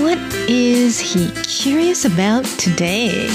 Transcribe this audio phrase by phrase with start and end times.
[0.00, 0.18] What
[0.48, 3.26] is he curious about today?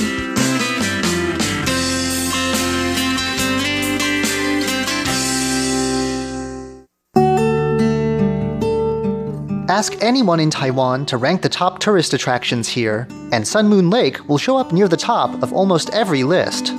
[9.69, 14.29] Ask anyone in Taiwan to rank the top tourist attractions here, and Sun Moon Lake
[14.29, 16.73] will show up near the top of almost every list.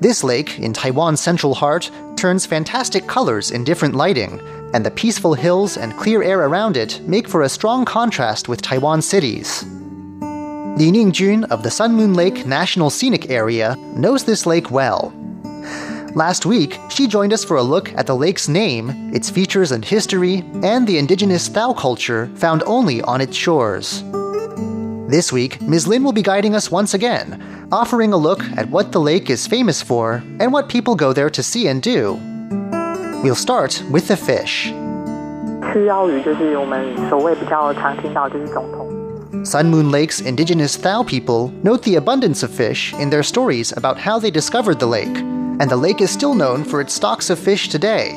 [0.00, 4.40] This lake, in Taiwan's central heart, turns fantastic colors in different lighting,
[4.72, 8.62] and the peaceful hills and clear air around it make for a strong contrast with
[8.62, 9.64] Taiwan cities.
[10.78, 15.12] Lin Ningjun of the Sun Moon Lake National Scenic Area knows this lake well
[16.18, 19.84] Last week, she joined us for a look at the lake's name, its features and
[19.84, 24.02] history, and the indigenous Thao culture found only on its shores.
[25.08, 25.86] This week, Ms.
[25.86, 29.46] Lin will be guiding us once again, offering a look at what the lake is
[29.46, 32.14] famous for and what people go there to see and do.
[33.22, 34.70] We'll start with the fish.
[39.44, 43.98] Sun Moon Lake's indigenous Thao people note the abundance of fish in their stories about
[43.98, 45.16] how they discovered the lake
[45.60, 48.10] and the lake is still known for its stocks of fish today.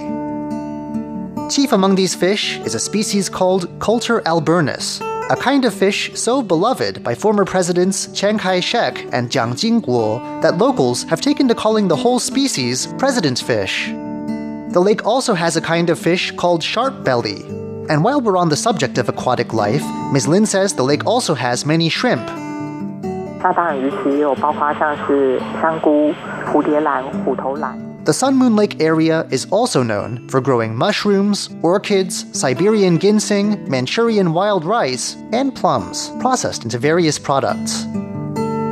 [1.49, 6.41] Chief among these fish is a species called Culter alburnus, a kind of fish so
[6.41, 11.55] beloved by former presidents Chiang Kai shek and Jiang Jingguo that locals have taken to
[11.55, 13.87] calling the whole species president fish.
[13.89, 17.41] The lake also has a kind of fish called sharp belly.
[17.89, 20.27] And while we're on the subject of aquatic life, Ms.
[20.29, 22.25] Lin says the lake also has many shrimp,
[23.42, 26.12] 那当然鱼池也有包括像是香菇、
[26.52, 27.78] 蝴蝶兰、虎头兰。
[28.04, 34.64] The Sun Moon Lake area is also known for growing mushrooms, orchids, Siberian ginseng, Manchurian wild
[34.64, 37.84] rice, and plums, processed into various products.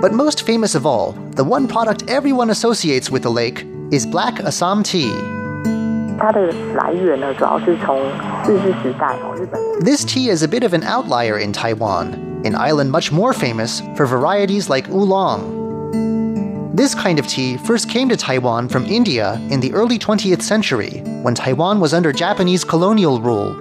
[0.00, 4.40] But most famous of all, the one product everyone associates with the lake is black
[4.40, 5.10] Assam tea.
[9.80, 13.81] This tea is a bit of an outlier in Taiwan an island much more famous
[13.95, 15.59] for varieties like oolong.
[16.75, 21.01] This kind of tea first came to Taiwan from India in the early 20th century,
[21.23, 23.53] when Taiwan was under Japanese colonial rule.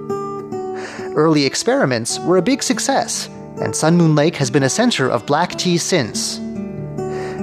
[1.16, 3.28] Early experiments were a big success,
[3.60, 6.38] and Sun Moon Lake has been a center of black tea since.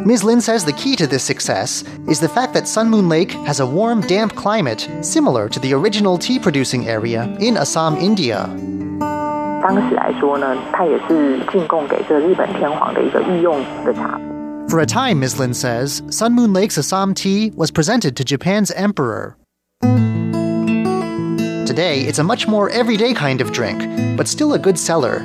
[0.05, 0.23] Ms.
[0.23, 3.59] Lin says the key to this success is the fact that Sun Moon Lake has
[3.59, 8.45] a warm, damp climate similar to the original tea producing area in Assam, India.
[9.64, 14.18] 当时来说呢，它也是进贡给这日本天皇的一个御用的茶。
[14.68, 15.38] For a time, Ms.
[15.38, 19.36] Lin says, Sun Moon Lake's Assam tea was presented to Japan's emperor.
[21.66, 23.80] Today, it's a much more everyday kind of drink,
[24.16, 25.22] but still a good seller.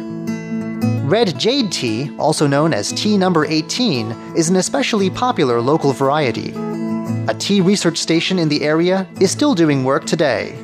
[1.07, 6.53] Red Jade tea, also known as tea number 18, is an especially popular local variety.
[7.27, 10.55] A tea research station in the area is still doing work today.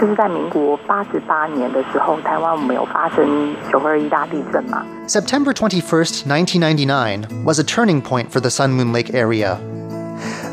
[0.00, 4.84] 就是在民国八十八年的时候，台湾我们有发生九二一大地震嘛。
[5.06, 9.58] September 21st, 1999 was a turning point for the Sun Moon Lake area.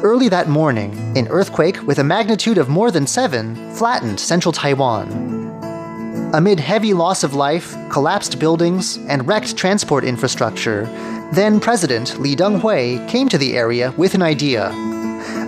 [0.02, 5.08] Early that morning, an earthquake with a magnitude of more than 7 flattened central Taiwan.
[6.34, 10.88] Amid heavy loss of life, collapsed buildings, and wrecked transport infrastructure,
[11.32, 14.72] then President Lee Teng-hui came to the area with an idea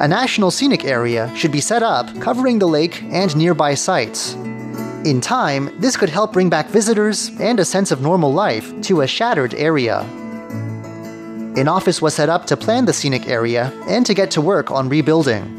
[0.00, 4.34] a national scenic area should be set up covering the lake and nearby sites.
[5.04, 9.00] In time, this could help bring back visitors and a sense of normal life to
[9.00, 10.00] a shattered area.
[11.56, 14.70] An office was set up to plan the scenic area and to get to work
[14.70, 15.56] on rebuilding.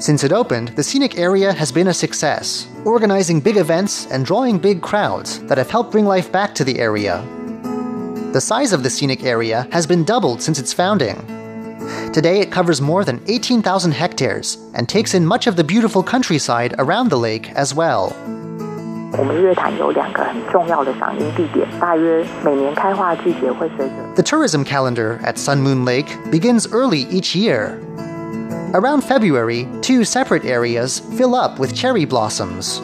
[0.00, 4.58] Since it opened, the scenic area has been a success, organizing big events and drawing
[4.58, 7.24] big crowds that have helped bring life back to the area.
[8.32, 11.16] The size of the scenic area has been doubled since its founding,
[12.13, 16.75] Today, it covers more than 18,000 hectares and takes in much of the beautiful countryside
[16.77, 18.13] around the lake as well.
[19.17, 23.93] 我们月潭有两个很重要的赏樱地点，大约每年开花季节会随着。
[24.15, 27.77] The tourism calendar at Sun Moon Lake begins early each year.
[28.73, 32.79] Around February, two separate areas fill up with cherry blossoms.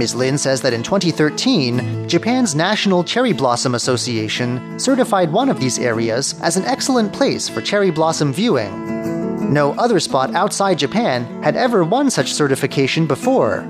[0.00, 0.14] Ms.
[0.14, 6.40] Lin says that in 2013, Japan's National Cherry Blossom Association certified one of these areas
[6.40, 9.52] as an excellent place for cherry blossom viewing.
[9.52, 13.68] No other spot outside Japan had ever won such certification before.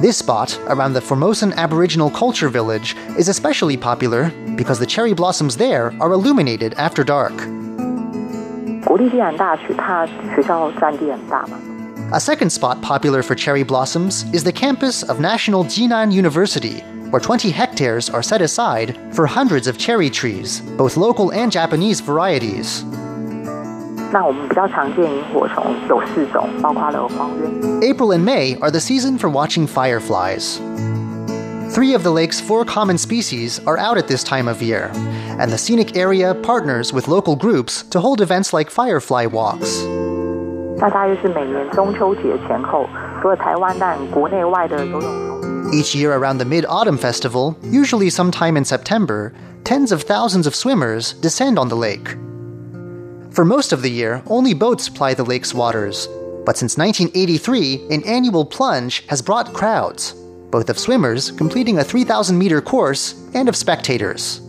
[0.00, 5.56] This spot, around the Formosan Aboriginal Culture Village, is especially popular because the cherry blossoms
[5.56, 7.34] there are illuminated after dark.
[12.10, 17.20] A second spot popular for cherry blossoms is the campus of National Jinan University, where
[17.20, 22.82] 20 hectares are set aside for hundreds of cherry trees, both local and Japanese varieties.
[27.84, 30.56] April and May are the season for watching fireflies.
[31.74, 35.52] Three of the lake's four common species are out at this time of year, and
[35.52, 39.84] the scenic area partners with local groups to hold events like firefly walks.
[45.74, 49.34] Each year around the Mid Autumn Festival, usually sometime in September,
[49.64, 52.10] tens of thousands of swimmers descend on the lake.
[53.34, 56.06] For most of the year, only boats ply the lake's waters.
[56.46, 60.12] But since 1983, an annual plunge has brought crowds,
[60.50, 64.40] both of swimmers completing a 3,000 meter course and of spectators.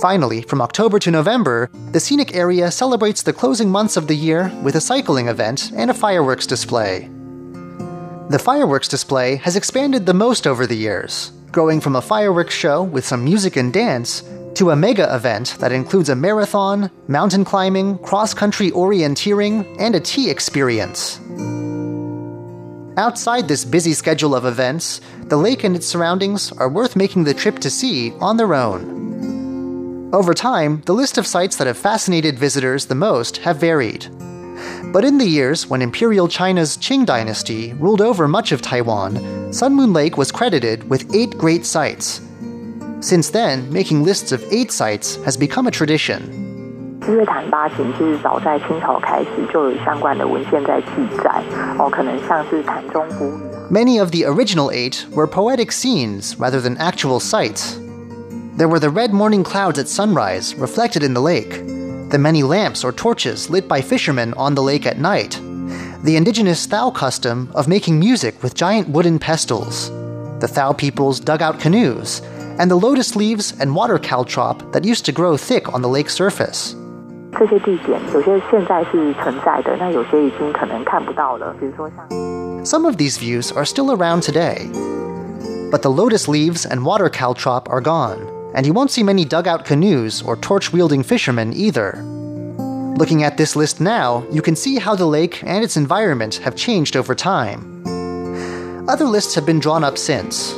[0.00, 4.52] Finally, from October to November, the scenic area celebrates the closing months of the year
[4.62, 7.10] with a cycling event and a fireworks display.
[8.30, 12.84] The fireworks display has expanded the most over the years, growing from a fireworks show
[12.84, 14.22] with some music and dance
[14.54, 20.00] to a mega event that includes a marathon, mountain climbing, cross country orienteering, and a
[20.00, 21.18] tea experience.
[22.96, 27.34] Outside this busy schedule of events, the lake and its surroundings are worth making the
[27.34, 29.07] trip to see on their own.
[30.12, 34.06] Over time, the list of sites that have fascinated visitors the most have varied.
[34.92, 39.74] But in the years when Imperial China's Qing dynasty ruled over much of Taiwan, Sun
[39.74, 42.20] Moon Lake was credited with eight great sites,
[43.00, 46.98] since then, making lists of eight sites has become a tradition.
[53.70, 57.78] Many of the original eight were poetic scenes rather than actual sites.
[58.58, 61.64] There were the red morning clouds at sunrise reflected in the lake,
[62.10, 65.40] the many lamps or torches lit by fishermen on the lake at night,
[66.02, 69.90] the indigenous Thao custom of making music with giant wooden pestles,
[70.40, 72.20] the Thao people's dugout canoes,
[72.58, 76.10] and the lotus leaves and water caltrop that used to grow thick on the lake
[76.10, 76.74] surface.
[82.64, 84.68] Some of these views are still around today.
[85.70, 89.64] But the lotus leaves and water caltrop are gone, and you won't see many dugout
[89.64, 92.02] canoes or torch wielding fishermen either.
[92.98, 96.56] Looking at this list now, you can see how the lake and its environment have
[96.56, 97.84] changed over time.
[98.88, 100.54] Other lists have been drawn up since,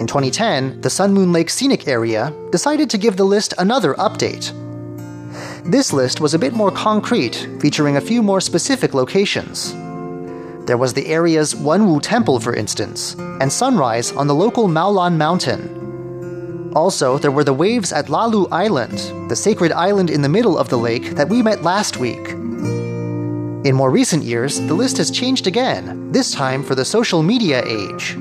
[0.00, 4.52] in 2010, the Sun Moon Lake Scenic Area decided to give the list another update.
[5.64, 9.72] This list was a bit more concrete, featuring a few more specific locations.
[10.66, 15.79] There was the area's Wenwu Temple, for instance, and sunrise on the local Maolan Mountain.
[16.74, 18.98] Also, there were the waves at Lalu Island,
[19.28, 22.28] the sacred island in the middle of the lake that we met last week.
[23.62, 27.62] In more recent years, the list has changed again, this time for the social media
[27.66, 28.16] age.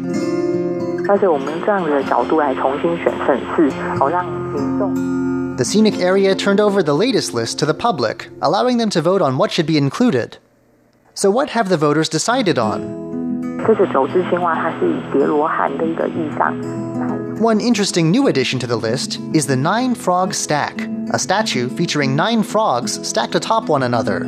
[5.57, 9.21] The scenic area turned over the latest list to the public, allowing them to vote
[9.21, 10.37] on what should be included.
[11.13, 13.59] So, what have the voters decided on?
[17.39, 20.81] One interesting new addition to the list is the Nine Frog Stack,
[21.13, 24.25] a statue featuring nine frogs stacked atop one another.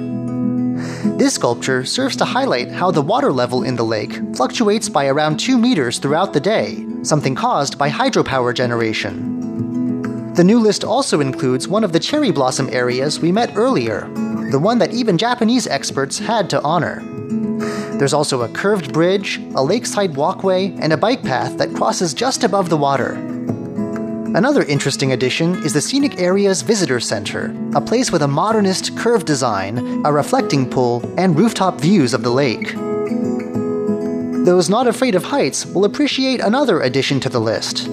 [1.17, 5.41] This sculpture serves to highlight how the water level in the lake fluctuates by around
[5.41, 10.31] 2 meters throughout the day, something caused by hydropower generation.
[10.35, 14.09] The new list also includes one of the cherry blossom areas we met earlier,
[14.51, 17.03] the one that even Japanese experts had to honor.
[18.01, 22.43] There's also a curved bridge, a lakeside walkway, and a bike path that crosses just
[22.43, 23.11] above the water.
[24.33, 29.27] Another interesting addition is the scenic area's visitor center, a place with a modernist curved
[29.27, 32.73] design, a reflecting pool, and rooftop views of the lake.
[34.45, 37.87] Those not afraid of heights will appreciate another addition to the list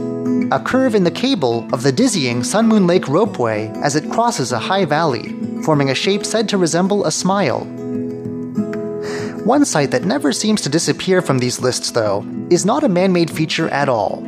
[0.50, 4.52] a curve in the cable of the dizzying Sun Moon Lake ropeway as it crosses
[4.52, 7.66] a high valley, forming a shape said to resemble a smile.
[9.44, 13.12] One site that never seems to disappear from these lists, though, is not a man
[13.12, 14.22] made feature at all.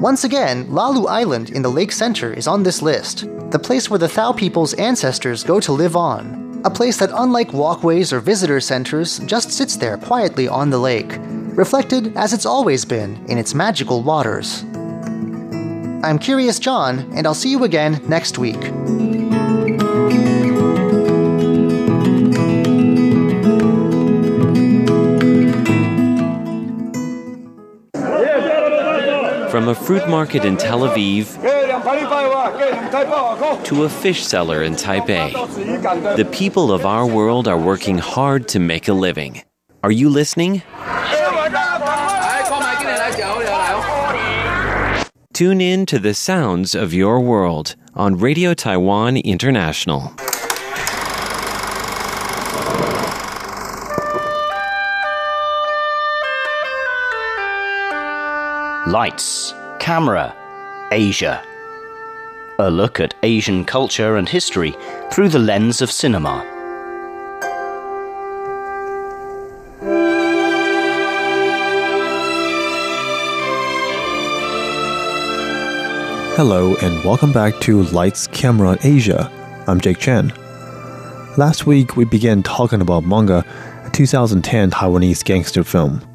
[0.00, 3.98] Once again, Lalu Island in the lake center is on this list, the place where
[3.98, 6.60] the Thao people's ancestors go to live on.
[6.64, 11.18] A place that, unlike walkways or visitor centers, just sits there quietly on the lake,
[11.56, 14.64] reflected as it's always been in its magical waters.
[16.02, 18.60] I'm Curious John, and I'll see you again next week.
[29.52, 31.26] From a fruit market in Tel Aviv
[33.64, 38.58] to a fish seller in Taipei, the people of our world are working hard to
[38.58, 39.42] make a living.
[39.82, 40.62] Are you listening?
[45.34, 50.14] Tune in to the sounds of your world on Radio Taiwan International.
[58.92, 60.36] Lights, camera,
[60.90, 61.42] Asia.
[62.58, 64.74] A look at Asian culture and history
[65.10, 66.44] through the lens of cinema.
[76.36, 79.32] Hello, and welcome back to Lights Camera Asia.
[79.66, 80.34] I'm Jake Chen.
[81.38, 83.42] Last week, we began talking about Monga,
[83.86, 86.11] a 2010 Taiwanese gangster film.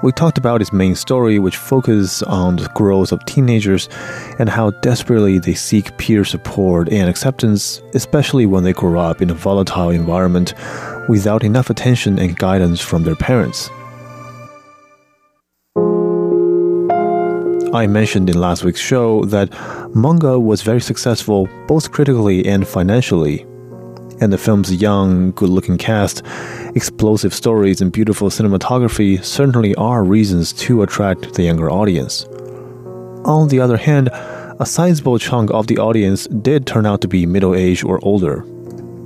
[0.00, 3.88] We talked about its main story, which focuses on the growth of teenagers
[4.38, 9.28] and how desperately they seek peer support and acceptance, especially when they grow up in
[9.28, 10.54] a volatile environment
[11.08, 13.70] without enough attention and guidance from their parents.
[17.74, 19.50] I mentioned in last week's show that
[19.96, 23.47] Monga was very successful both critically and financially.
[24.20, 26.22] And the film's young, good looking cast,
[26.74, 32.24] explosive stories, and beautiful cinematography certainly are reasons to attract the younger audience.
[33.24, 34.08] On the other hand,
[34.60, 38.44] a sizable chunk of the audience did turn out to be middle aged or older.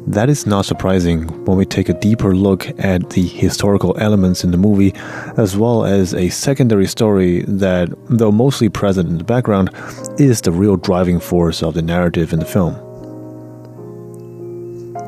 [0.06, 4.50] That is not surprising when we take a deeper look at the historical elements in
[4.50, 4.92] the movie,
[5.36, 9.70] as well as a secondary story that, though mostly present in the background,
[10.18, 12.74] is the real driving force of the narrative in the film.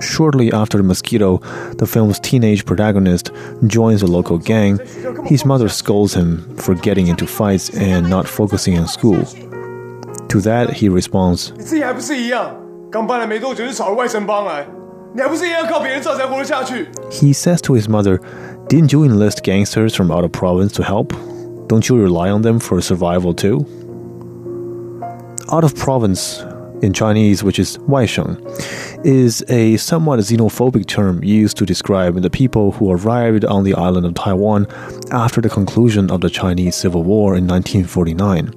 [0.04, 1.42] Shortly after Mosquito,
[1.78, 3.32] the film's teenage protagonist,
[3.68, 4.80] joins a local gang,
[5.26, 9.24] his mother scolds him for getting into fights and not focusing on school.
[10.30, 12.56] To that, he responds, 你自己还不是一样？
[12.92, 14.66] 刚搬来没多久就炒了外省帮来，
[15.14, 16.88] 你还不是一样靠别人赚才活得下去？
[17.12, 18.20] He says to his mother,
[18.70, 21.14] Didn't you enlist gangsters from out of province to help?
[21.68, 23.66] Don't you rely on them for survival too?
[25.52, 26.44] Out of province,
[26.85, 28.37] in Chinese, which is 外省,
[29.05, 34.07] is a somewhat xenophobic term used to describe the people who arrived on the island
[34.07, 34.67] of Taiwan
[35.11, 38.53] after the conclusion of the Chinese Civil War in 1949.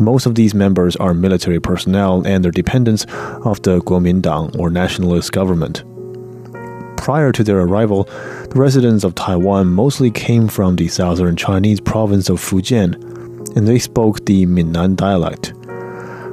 [0.00, 3.06] Most of these members are military personnel and their dependents
[3.44, 5.84] of the Kuomintang or nationalist government.
[6.96, 8.04] Prior to their arrival,
[8.50, 12.94] the residents of Taiwan mostly came from the southern Chinese province of Fujian,
[13.56, 15.54] and they spoke the Minnan dialect.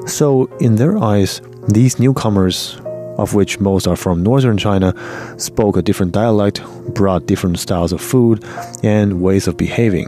[0.06, 2.80] So, in their eyes, these newcomers,
[3.18, 4.94] of which most are from northern China,
[5.38, 6.62] spoke a different dialect,
[6.94, 8.44] brought different styles of food,
[8.84, 10.08] and ways of behaving.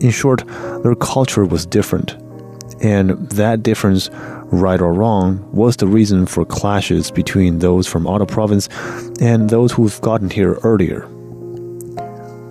[0.00, 0.42] In short,
[0.82, 2.16] their culture was different.
[2.82, 4.10] And that difference,
[4.50, 8.68] right or wrong, was the reason for clashes between those from of province
[9.20, 11.08] and those who've gotten here earlier.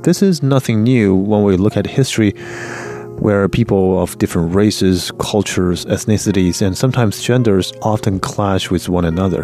[0.03, 2.33] This is nothing new when we look at history
[3.21, 9.43] where people of different races, cultures, ethnicities, and sometimes genders often clash with one another,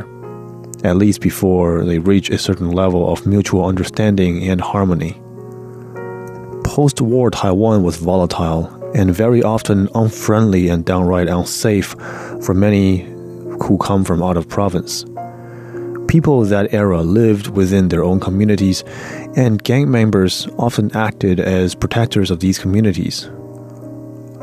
[0.84, 5.22] at least before they reach a certain level of mutual understanding and harmony.
[6.64, 8.66] Post war Taiwan was volatile
[8.96, 11.96] and very often unfriendly and downright unsafe
[12.42, 13.04] for many
[13.62, 15.06] who come from out of province.
[16.08, 18.84] People of that era lived within their own communities,
[19.36, 23.30] and gang members often acted as protectors of these communities.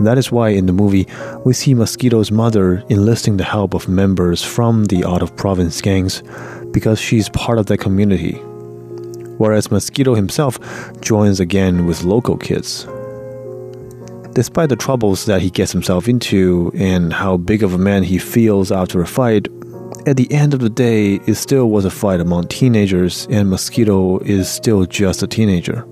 [0.00, 1.06] That is why in the movie
[1.44, 6.22] we see Mosquito's mother enlisting the help of members from the out of province gangs
[6.72, 8.32] because she's part of that community.
[9.38, 10.58] Whereas Mosquito himself
[11.00, 12.86] joins again with local kids.
[14.32, 18.18] Despite the troubles that he gets himself into and how big of a man he
[18.18, 19.46] feels after a fight,
[20.06, 24.18] at the end of the day, it still was a fight among teenagers, and Mosquito
[24.18, 25.86] is still just a teenager.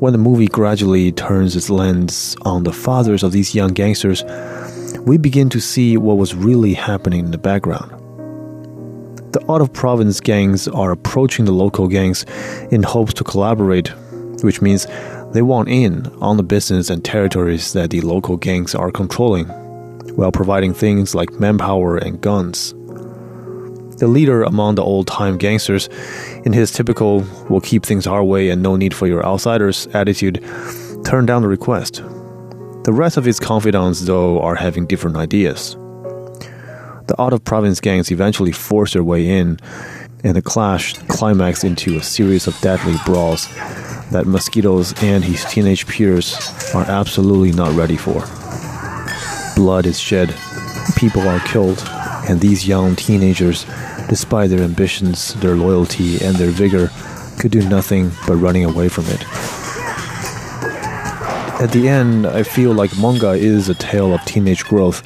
[0.00, 4.22] When the movie gradually turns its lens on the fathers of these young gangsters,
[5.00, 7.90] we begin to see what was really happening in the background.
[9.32, 12.24] The out of province gangs are approaching the local gangs
[12.70, 13.88] in hopes to collaborate,
[14.42, 14.86] which means
[15.32, 19.46] they want in on the business and territories that the local gangs are controlling,
[20.14, 22.72] while providing things like manpower and guns.
[23.98, 25.88] The leader among the old time gangsters,
[26.44, 30.40] in his typical we'll keep things our way and no need for your outsiders attitude,
[31.04, 31.96] turned down the request.
[32.84, 35.74] The rest of his confidants, though, are having different ideas.
[37.08, 39.58] The out of province gangs eventually force their way in,
[40.22, 43.48] and the clash climaxed into a series of deadly brawls
[44.10, 46.36] that Mosquitoes and his teenage peers
[46.72, 48.24] are absolutely not ready for.
[49.56, 50.34] Blood is shed,
[50.96, 51.78] people are killed,
[52.28, 53.64] and these young teenagers
[54.08, 56.90] despite their ambitions, their loyalty, and their vigor,
[57.38, 59.22] could do nothing but running away from it.
[61.60, 65.02] At the end, I feel like Monga is a tale of teenage growth,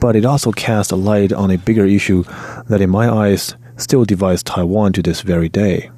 [0.00, 2.24] but it also casts a light on a bigger issue
[2.68, 5.90] that, in my eyes, still divides Taiwan to this very day.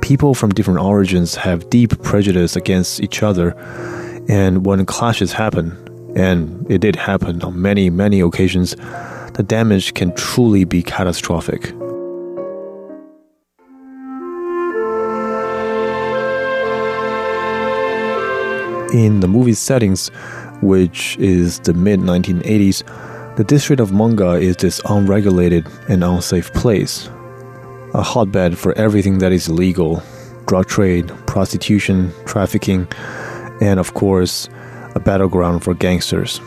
[0.00, 3.56] People from different origins have deep prejudice against each other,
[4.28, 5.72] and when clashes happen,
[6.14, 8.76] and it did happen on many, many occasions,
[9.36, 11.68] the damage can truly be catastrophic.
[18.94, 20.08] In the movie's settings,
[20.62, 22.82] which is the mid 1980s,
[23.36, 27.10] the district of Monga is this unregulated and unsafe place.
[27.92, 30.02] A hotbed for everything that is illegal
[30.46, 32.88] drug trade, prostitution, trafficking,
[33.60, 34.48] and of course,
[34.94, 36.40] a battleground for gangsters.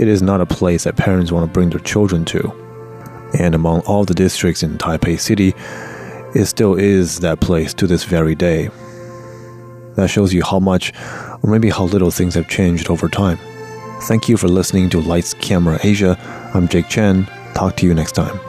[0.00, 2.50] It is not a place that parents want to bring their children to.
[3.38, 5.54] And among all the districts in Taipei City,
[6.34, 8.70] it still is that place to this very day.
[9.96, 10.94] That shows you how much,
[11.42, 13.38] or maybe how little things have changed over time.
[14.04, 16.16] Thank you for listening to Lights Camera Asia.
[16.54, 17.26] I'm Jake Chen.
[17.52, 18.40] Talk to you next time.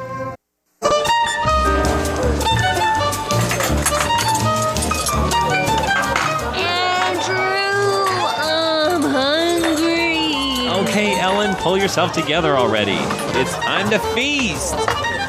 [10.91, 12.99] Okay, Ellen, pull yourself together already.
[13.39, 14.75] It's time to feast.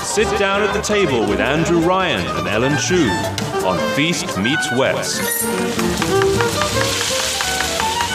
[0.01, 3.07] Sit down at the table with Andrew Ryan and Ellen Chu
[3.63, 5.21] on Feast Meets West.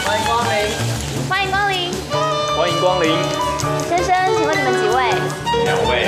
[0.05, 0.67] 欢迎光临，
[1.29, 1.93] 欢迎光临，
[2.57, 3.09] 欢迎光临。
[3.87, 5.09] 先生，请问你们几位？
[5.63, 6.07] 两位。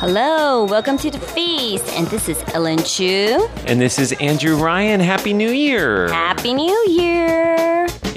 [0.00, 3.48] Hello, welcome to the feast, and this is Ellen Chu.
[3.66, 5.00] And this is Andrew Ryan.
[5.00, 6.08] Happy New Year.
[6.08, 7.35] Happy New Year!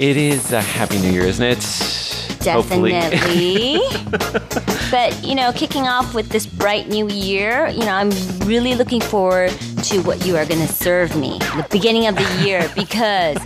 [0.00, 1.58] It is a Happy New Year, isn't it?
[2.42, 2.94] Definitely.
[4.90, 8.08] but, you know, kicking off with this bright new year, you know, I'm
[8.46, 9.50] really looking forward
[9.82, 13.36] to what you are going to serve me the beginning of the year because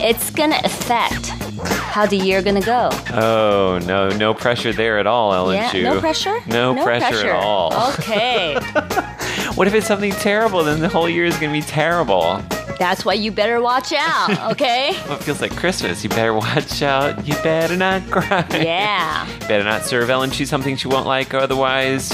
[0.00, 1.30] it's going to affect
[1.66, 2.90] how the year going to go.
[3.12, 5.82] Oh, no, no pressure there at all, Ellen yeah, Chu.
[5.82, 6.38] no pressure?
[6.46, 7.72] No, pressure, at all.
[7.94, 8.56] Okay.
[9.56, 10.64] What if it's something terrible?
[10.64, 12.40] Then the whole year is going to be terrible.
[12.80, 14.92] That's why you better watch out, okay?
[15.06, 16.02] Well, it feels like Christmas.
[16.02, 17.28] You better watch out.
[17.28, 18.46] You better not cry.
[18.52, 19.28] Yeah.
[19.40, 22.10] Better not serve Ellen Chu something she won't like, otherwise,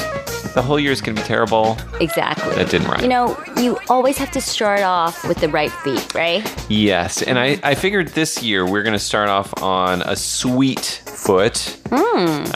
[0.56, 1.76] the whole year is going to be terrible.
[2.00, 2.54] Exactly.
[2.54, 3.02] That didn't rhyme.
[3.02, 6.42] You know, you always have to start off with the right feet, right?
[6.70, 11.02] Yes, and I, I figured this year we're going to start off on a sweet
[11.04, 11.76] foot.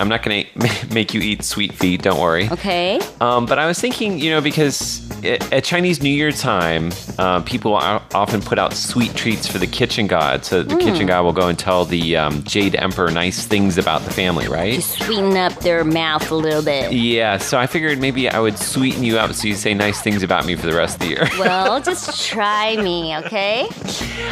[0.00, 2.48] I'm not going to make you eat sweet feet, don't worry.
[2.50, 3.00] Okay.
[3.20, 7.74] Um, but I was thinking, you know, because at Chinese New Year time, uh, people
[7.74, 10.44] often put out sweet treats for the kitchen god.
[10.44, 14.02] So the kitchen god will go and tell the um, Jade Emperor nice things about
[14.02, 14.76] the family, right?
[14.76, 16.92] To sweeten up their mouth a little bit.
[16.92, 20.22] Yeah, so I figured maybe I would sweeten you up so you say nice things
[20.22, 21.28] about me for the rest of the year.
[21.40, 23.66] Well, just try me, okay?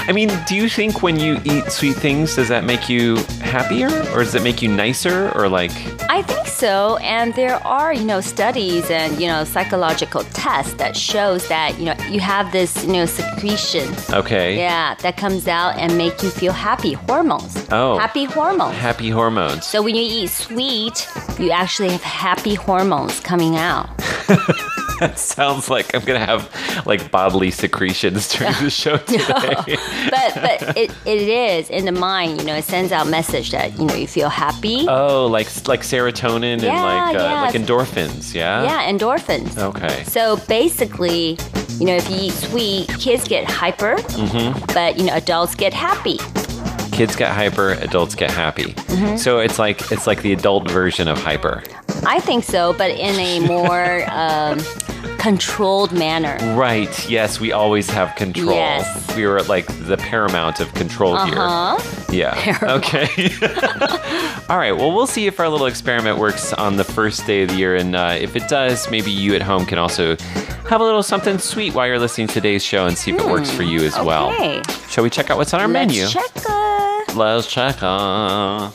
[0.06, 3.88] I mean, do you think when you eat sweet things, does that make you happier?
[4.14, 5.30] Or does it make you nicer?
[5.34, 5.72] Or like,
[6.10, 6.96] I think so.
[6.98, 11.86] And there are, you know, studies and, you know, psychological tests that shows that, you
[11.86, 13.88] know, you have this, you know, secretion.
[14.12, 16.92] okay, Yeah, that comes out and make you feel happy.
[16.92, 17.66] Hormones.
[17.70, 17.98] Oh.
[17.98, 18.76] Happy hormones.
[18.76, 19.66] happy hormones.
[19.66, 23.88] So when you eat sweet, you actually have happy hormones coming out.
[24.98, 26.51] That sounds like I'm gonna have
[26.85, 29.22] like bodily secretions during the show today.
[30.11, 33.79] but but it, it is in the mind, you know, it sends out message that,
[33.79, 34.87] you know, you feel happy.
[34.88, 37.42] oh, like like serotonin and like uh, yeah.
[37.42, 38.64] like endorphins, yeah.
[38.64, 39.57] yeah, endorphins.
[39.57, 40.03] Okay.
[40.03, 41.38] So basically,
[41.79, 44.74] you know, if you eat sweet, kids get hyper, Mm-hmm.
[44.74, 46.18] but you know, adults get happy.
[46.90, 48.72] Kids get hyper, adults get happy.
[48.74, 49.16] Mm-hmm.
[49.16, 51.62] So it's like it's like the adult version of hyper.
[52.06, 54.61] I think so, but in a more um,
[55.18, 56.37] controlled manner.
[56.56, 57.08] Right.
[57.08, 58.54] Yes, we always have control.
[58.54, 59.16] Yes.
[59.16, 61.34] We were like the paramount of control here.
[61.38, 61.84] Uh here.
[61.88, 62.04] huh.
[62.12, 62.58] Yeah.
[62.76, 63.06] Okay.
[64.48, 64.72] All right.
[64.72, 67.76] Well, we'll see if our little experiment works on the first day of the year.
[67.76, 70.16] And uh, if it does, maybe you at home can also
[70.68, 73.26] have a little something sweet while you're listening to today's show and see if it
[73.26, 74.30] works for you as well.
[74.32, 74.62] Okay.
[74.88, 76.06] Shall we check out what's on our Let's menu?
[76.06, 76.30] check.
[76.48, 77.82] uh, Let's check.
[77.82, 78.70] Uh,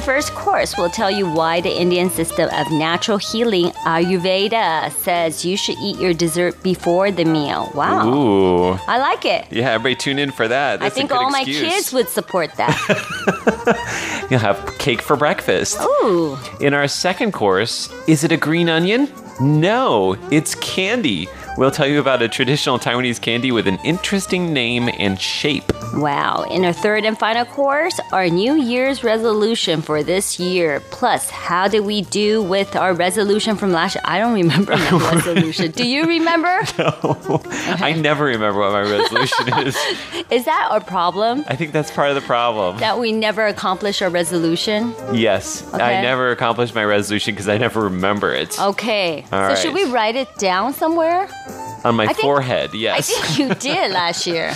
[0.00, 5.44] our first course, we'll tell you why the Indian system of natural healing, Ayurveda, says
[5.44, 7.70] you should eat your dessert before the meal.
[7.74, 8.08] Wow.
[8.08, 8.78] ooh.
[8.88, 9.46] I like it.
[9.50, 10.80] Yeah, everybody tune in for that.
[10.82, 14.26] I think all my kids would support that.
[14.30, 15.78] You'll have cake for breakfast.
[15.80, 16.38] Ooh.
[16.60, 19.06] In our second course, is it a green onion?
[19.40, 21.28] No, it's candy.
[21.60, 25.70] We'll tell you about a traditional Taiwanese candy with an interesting name and shape.
[25.92, 26.44] Wow.
[26.50, 30.80] In our third and final course, our New Year's resolution for this year.
[30.90, 34.02] Plus, how did we do with our resolution from last year?
[34.06, 35.72] I don't remember my resolution.
[35.72, 36.48] Do you remember?
[36.78, 39.76] No, I never remember what my resolution is.
[40.30, 41.44] Is that our problem?
[41.46, 42.78] I think that's part of the problem.
[42.78, 44.94] That we never accomplish our resolution?
[45.12, 48.58] Yes, I never accomplished my resolution because I never remember it.
[48.58, 49.26] Okay.
[49.30, 51.28] All so should we write it down somewhere?
[51.84, 52.70] on my I forehead.
[52.70, 54.50] Think, yes, I think you did last year.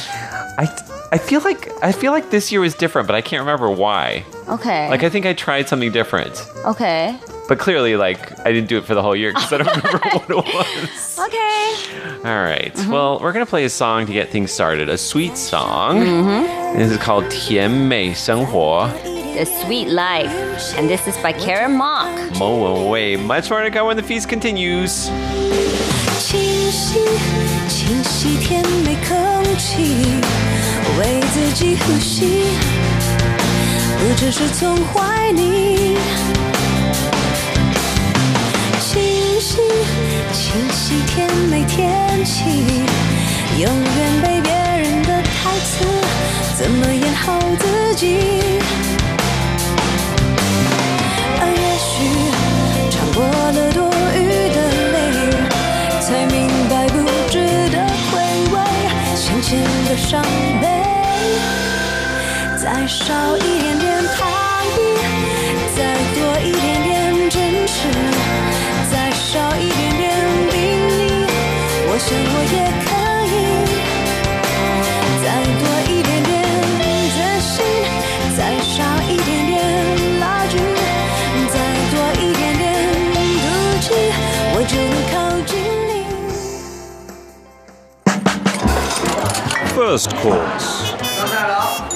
[0.59, 0.67] I
[1.13, 4.25] I feel like I feel like this year was different, but I can't remember why.
[4.49, 4.89] Okay.
[4.91, 6.35] Like I think I tried something different.
[6.65, 7.17] Okay.
[7.47, 9.99] But clearly, like I didn't do it for the whole year because I don't remember
[9.99, 11.19] what it was.
[11.19, 11.75] Okay.
[12.25, 12.73] All right.
[12.75, 12.91] mm-hmm.
[12.91, 14.89] Well, we're gonna play a song to get things started.
[14.89, 16.01] A sweet song.
[16.01, 16.79] Mm-hmm.
[16.79, 18.89] This is called 甜美生活.
[19.35, 20.31] The Sweet Life,
[20.79, 22.39] and this is by Karen Mok.
[22.39, 23.19] Mo Wenwei.
[23.21, 25.11] Much more to go when the feast continues.
[26.65, 26.99] 清晰，
[27.69, 29.83] 清晰甜美空气，
[30.99, 32.45] 为自己呼吸，
[33.99, 35.99] 不只是从怀里。
[38.81, 39.03] 清
[39.39, 39.59] 晰，
[40.33, 42.45] 清晰甜美天气，
[43.59, 45.85] 永远被别人的台词，
[46.57, 48.44] 怎么演好自己？
[60.07, 60.23] 伤
[60.61, 60.65] 悲。
[62.57, 64.25] 再少一点点逃
[64.75, 64.79] 避，
[65.77, 65.79] 再
[66.15, 67.37] 多一点点真
[67.67, 67.77] 实，
[68.91, 70.03] 再少一点点
[70.51, 70.55] 定
[70.91, 71.27] 义，
[71.89, 72.94] 我想我也可
[89.85, 90.93] First course.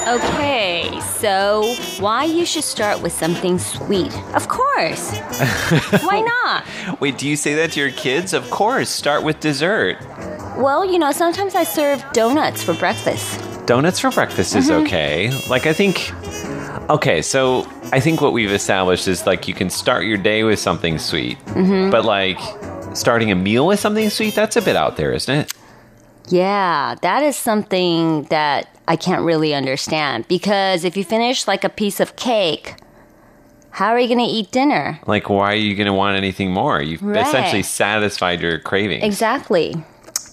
[0.06, 4.14] Okay, so why you should start with something sweet?
[4.34, 5.16] Of course.
[6.02, 7.00] why not?
[7.00, 8.34] Wait, do you say that to your kids?
[8.34, 8.90] Of course.
[8.90, 9.96] Start with dessert.
[10.58, 13.40] Well, you know, sometimes I serve donuts for breakfast.
[13.64, 14.84] Donuts for breakfast is Mm-hmm.
[14.84, 15.30] okay.
[15.48, 16.12] Like I think.
[16.90, 20.58] Okay, so I think what we've established is like you can start your day with
[20.58, 21.90] something sweet, Mm-hmm.
[21.90, 22.38] but like
[22.94, 25.54] starting a meal with something sweet, that's a bit out there, isn't it?
[26.30, 31.68] Yeah, that is something that I can't really understand because if you finish like a
[31.68, 32.74] piece of cake,
[33.70, 34.98] how are you going to eat dinner?
[35.06, 36.80] Like, why are you going to want anything more?
[36.82, 37.26] You've Right.
[37.26, 39.04] essentially satisfied your cravings.
[39.04, 39.74] Exactly.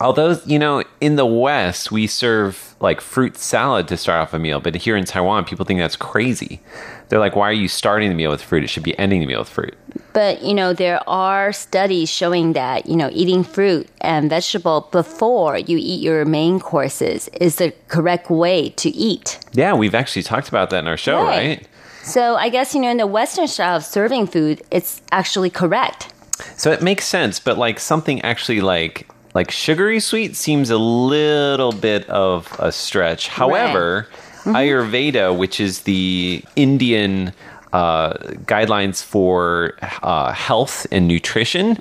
[0.02, 4.40] Although, you know, in the West, we serve like fruit salad to start off a
[4.40, 6.60] meal, but here in Taiwan, people think that's crazy.
[7.08, 8.64] They're like, why are you starting the meal with fruit?
[8.64, 9.76] It should be ending the meal with fruit.
[10.14, 15.58] But, you know, there are studies showing that, you know, eating fruit and vegetable before
[15.58, 19.40] you eat your main courses is the correct way to eat.
[19.54, 21.38] Yeah, we've actually talked about that in our show, Right.
[21.60, 21.68] right?
[22.04, 26.14] So I guess, you know, in the Western style of serving food, it's actually correct.
[26.58, 31.72] So it makes sense, but like something actually like like sugary sweet seems a little
[31.74, 33.28] bit of a stretch.
[33.28, 34.08] However,
[34.46, 37.34] Ayurveda, which is the Indian
[37.74, 38.14] uh,
[38.46, 41.76] guidelines for uh, health and nutrition.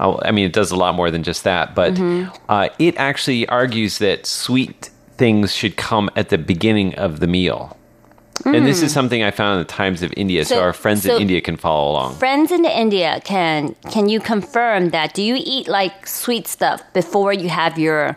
[0.00, 1.96] uh, I mean, it does a lot more than just that, but
[2.48, 7.76] uh, it actually argues that sweet things should come at the beginning of the meal.
[8.44, 11.02] And this is something I found in the Times of India, so, So- our friends
[11.02, 12.14] so- in India can follow along.
[12.16, 15.14] Friends in India, can can you confirm that?
[15.14, 18.16] Do you eat like sweet stuff before you have your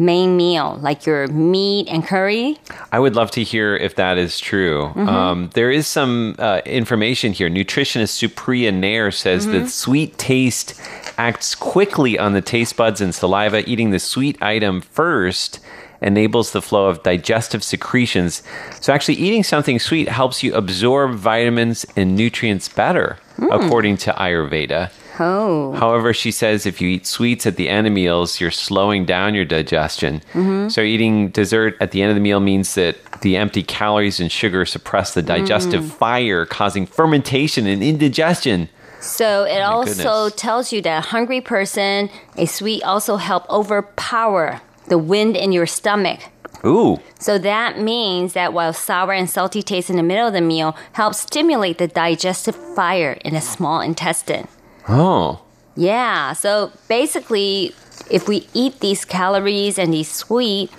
[0.00, 2.56] main meal, like your meat and curry?
[2.92, 4.92] I would love to hear if that is true.
[4.94, 7.50] Um, there is some uh, information here.
[7.50, 10.80] Nutritionist Supriya Nair says that sweet taste
[11.18, 13.68] acts quickly on the taste buds and saliva.
[13.68, 15.58] Eating the sweet item first
[16.00, 18.42] enables the flow of digestive secretions.
[18.80, 23.18] So, actually, eating something sweet helps you absorb vitamins and nutrients better,
[23.50, 24.90] according to Ayurveda.
[25.20, 25.72] Oh.
[25.72, 29.34] However, she says if you eat sweets at the end of meals, you're slowing down
[29.34, 30.22] your digestion.
[30.32, 30.68] Hmm.
[30.68, 34.30] So, eating dessert at the end of the meal means that the empty calories and
[34.30, 38.68] sugar suppress the digestive fire, causing fermentation and indigestion.
[39.00, 40.40] So it also goodness.
[40.40, 45.66] tells you that a hungry person, a sweet also help overpower the wind in your
[45.66, 46.20] stomach.
[46.64, 50.40] Ooh, So that means that while sour and salty taste in the middle of the
[50.40, 54.48] meal helps stimulate the digestive fire in the small intestine.
[54.88, 55.40] oh,
[55.76, 57.72] Yeah, so basically,
[58.10, 60.70] if we eat these calories and these sweet,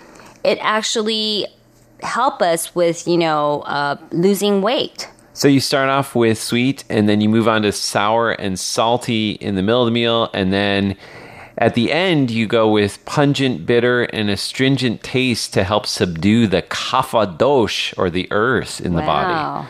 [0.44, 1.46] it actually
[2.02, 5.08] help us with you know uh, losing weight.
[5.34, 9.32] So you start off with sweet, and then you move on to sour and salty
[9.32, 10.98] in the middle of the meal, and then
[11.60, 16.64] at the end you go with pungent, bitter, and astringent taste to help subdue the
[16.64, 19.34] kapha dosh or the earth in the body.
[19.34, 19.68] Wow.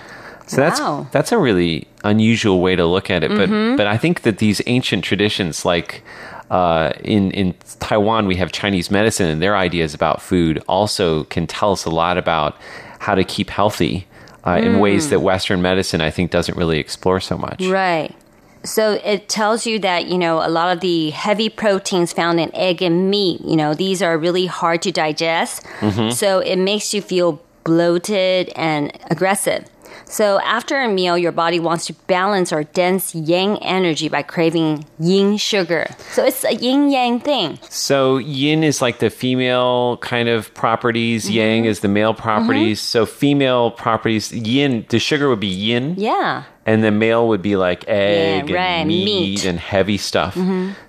[0.48, 1.08] So that's Wow.
[1.12, 4.62] that's a really unusual way to look at it, but but I think that these
[4.68, 6.02] ancient traditions, like
[6.50, 11.46] uh, in in Taiwan, we have Chinese medicine, and their ideas about food also can
[11.46, 12.56] tell us a lot about
[13.00, 14.08] how to keep healthy
[14.46, 17.62] uh, in ways that Western medicine, I think, doesn't really explore so much.
[17.68, 18.16] Right.
[18.64, 22.54] So it tells you that, you know, a lot of the heavy proteins found in
[22.54, 25.64] egg and meat, you know, these are really hard to digest.
[25.80, 26.12] Mm-hmm.
[26.12, 29.66] So it makes you feel bloated and aggressive.
[30.06, 34.86] So after a meal, your body wants to balance our dense yang energy by craving
[35.00, 35.86] yin sugar.
[36.12, 37.60] So it's a yin yang thing.
[37.70, 41.34] So yin is like the female kind of properties, mm-hmm.
[41.34, 42.80] yang is the male properties.
[42.80, 42.86] Mm-hmm.
[42.86, 45.94] So female properties, yin, the sugar would be yin.
[45.96, 46.44] Yeah.
[46.70, 49.46] And the male would be like egg right, and meat, meat.
[49.46, 50.38] and heavy stuff.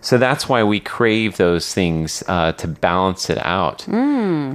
[0.03, 3.87] So that's why we crave those things uh, to balance it out.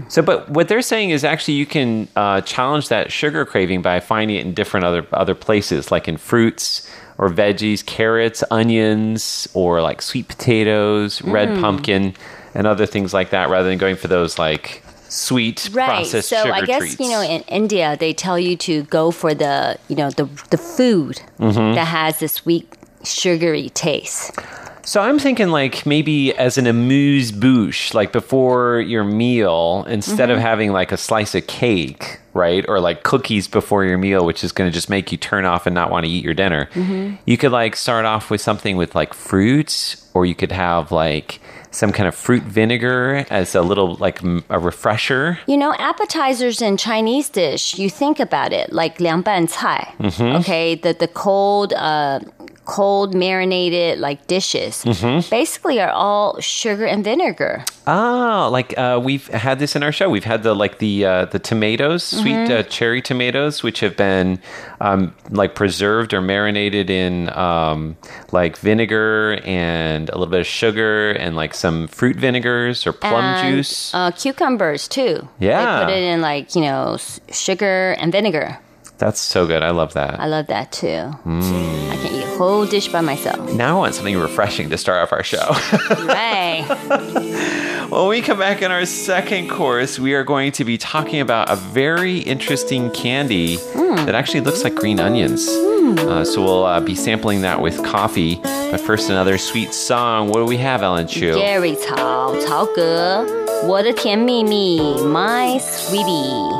[0.07, 4.01] So, but what they're saying is actually you can uh, challenge that sugar craving by
[4.01, 9.81] finding it in different other other places, like in fruits or veggies, carrots, onions, or
[9.81, 12.13] like sweet potatoes, red pumpkin,
[12.53, 14.83] and other things like that, rather than going for those like
[15.15, 15.85] sweet Right.
[15.87, 16.99] processed So sugar I guess treats.
[16.99, 20.57] you know in India they tell you to go for the you know the the
[20.57, 21.75] food Mm-hmm.
[21.75, 22.67] that has the sweet
[23.03, 24.31] sugary taste.
[24.83, 30.37] So I'm thinking like maybe as an amuse bouche, like before your meal, instead of
[30.37, 32.63] having like a slice of cake, right?
[32.67, 35.65] Or like cookies before your meal, which is going to just make you turn off
[35.65, 36.69] and not want to eat your dinner.
[37.25, 41.39] You could like start off with something with like fruits, or you could have like
[41.75, 45.39] some kind of fruit vinegar as a little like a refresher.
[45.47, 49.93] You know, appetizers in Chinese dish, you think about it like liang ban cai.
[49.99, 50.37] Mm-hmm.
[50.37, 52.19] Okay, the the cold uh,
[52.65, 55.29] cold marinated like dishes Mm-hmm.
[55.29, 57.63] basically are all sugar and vinegar.
[57.87, 60.09] Ah, like uh, we've had this in our show.
[60.09, 64.39] We've had the like the uh, the tomatoes, sweet uh, cherry tomatoes, which have been
[64.81, 67.95] um, like preserved or marinated in um,
[68.31, 73.23] like vinegar and a little bit of sugar and like some fruit vinegars or plum
[73.23, 73.93] and, juice.
[73.93, 75.27] Uh, cucumbers too.
[75.39, 75.79] Yeah.
[75.79, 76.97] They put it in like, you know,
[77.31, 78.57] sugar and vinegar.
[78.98, 79.62] That's so good.
[79.62, 80.20] I love that.
[80.20, 80.86] I love that too.
[81.24, 81.90] Mm.
[81.90, 83.50] I can eat a whole dish by myself.
[83.54, 85.46] now I want something refreshing to start off our show.
[86.04, 86.66] right.
[87.90, 91.48] When we come back in our second course, we are going to be talking about
[91.50, 93.56] a very interesting candy
[94.04, 95.48] that actually looks like green onions.
[95.48, 98.36] Uh, so we'll uh, be sampling that with coffee.
[98.42, 100.28] But first, another sweet song.
[100.28, 101.32] What do we have, Ellen Chu?
[101.34, 103.24] Gary 曹曹格，
[103.64, 106.53] 我的甜蜜蜜，My Sweetie。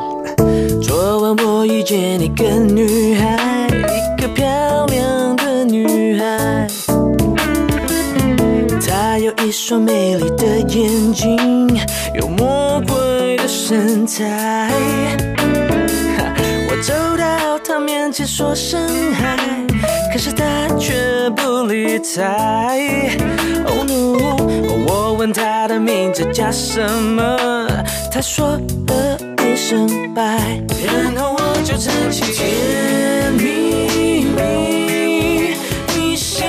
[1.66, 6.66] 遇见一个女孩，一个漂亮的女孩。
[8.86, 11.68] 她有一双美丽的眼睛，
[12.14, 14.70] 有魔鬼的身材。
[16.68, 18.80] 我走到她面前说声
[19.14, 19.36] 嗨，
[20.12, 20.44] 可是她
[20.78, 20.94] 却
[21.30, 22.78] 不理睬。
[23.66, 24.16] Oh no！
[24.86, 27.66] 我问她的名字叫什么，
[28.12, 28.52] 她说
[28.86, 35.55] 了一声拜，然后 就唱起甜蜜蜜，
[35.95, 36.43] 你笑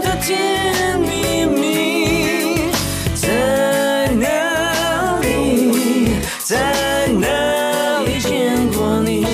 [0.00, 2.70] 的甜蜜蜜，
[3.14, 9.26] 在哪里，在哪里见过你？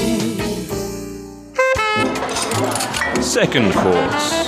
[3.21, 4.43] Second course.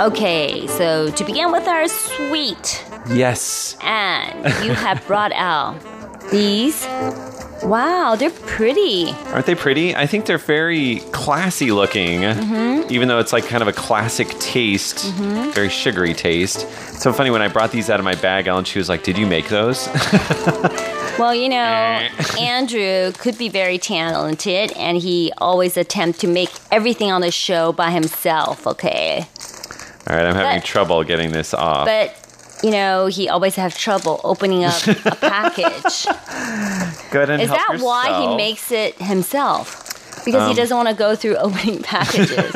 [0.00, 3.76] Okay, so to begin with our sweet, Yes.
[3.82, 5.74] and you have brought out
[6.31, 6.85] these
[7.63, 9.11] Wow, they're pretty.
[9.27, 9.95] Aren't they pretty?
[9.95, 12.91] I think they're very classy looking, Mm-hmm.
[12.93, 15.05] even though it's like kind of a classic taste,
[15.53, 16.63] very sugary taste.
[16.63, 19.03] It's so funny when I brought these out of my bag, Ellen, she was like,
[19.03, 19.87] Did you make those?
[21.19, 21.55] Well, you know,
[22.39, 27.71] Andrew could be very talented and he always attempt to make everything on the show
[27.71, 29.27] by himself, okay?
[30.09, 31.85] All right, I'm having But- trouble getting this off.
[31.85, 32.15] But
[32.63, 36.05] you know, he always has trouble opening up a package.
[37.11, 39.79] Go ahead and Is help that why he makes it himself?
[40.25, 42.55] Because he Um, doesn't want to go through opening packages.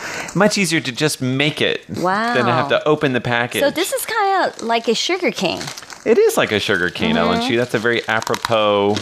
[0.34, 2.34] Much easier to just make it Wow.
[2.34, 3.60] than to have to open the package.
[3.62, 5.62] so this is kind of like a sugar cane.
[6.06, 7.48] It is like a sugar cane, Ellen Mhm.
[7.48, 7.56] Chu.
[7.58, 8.96] That's a very apropos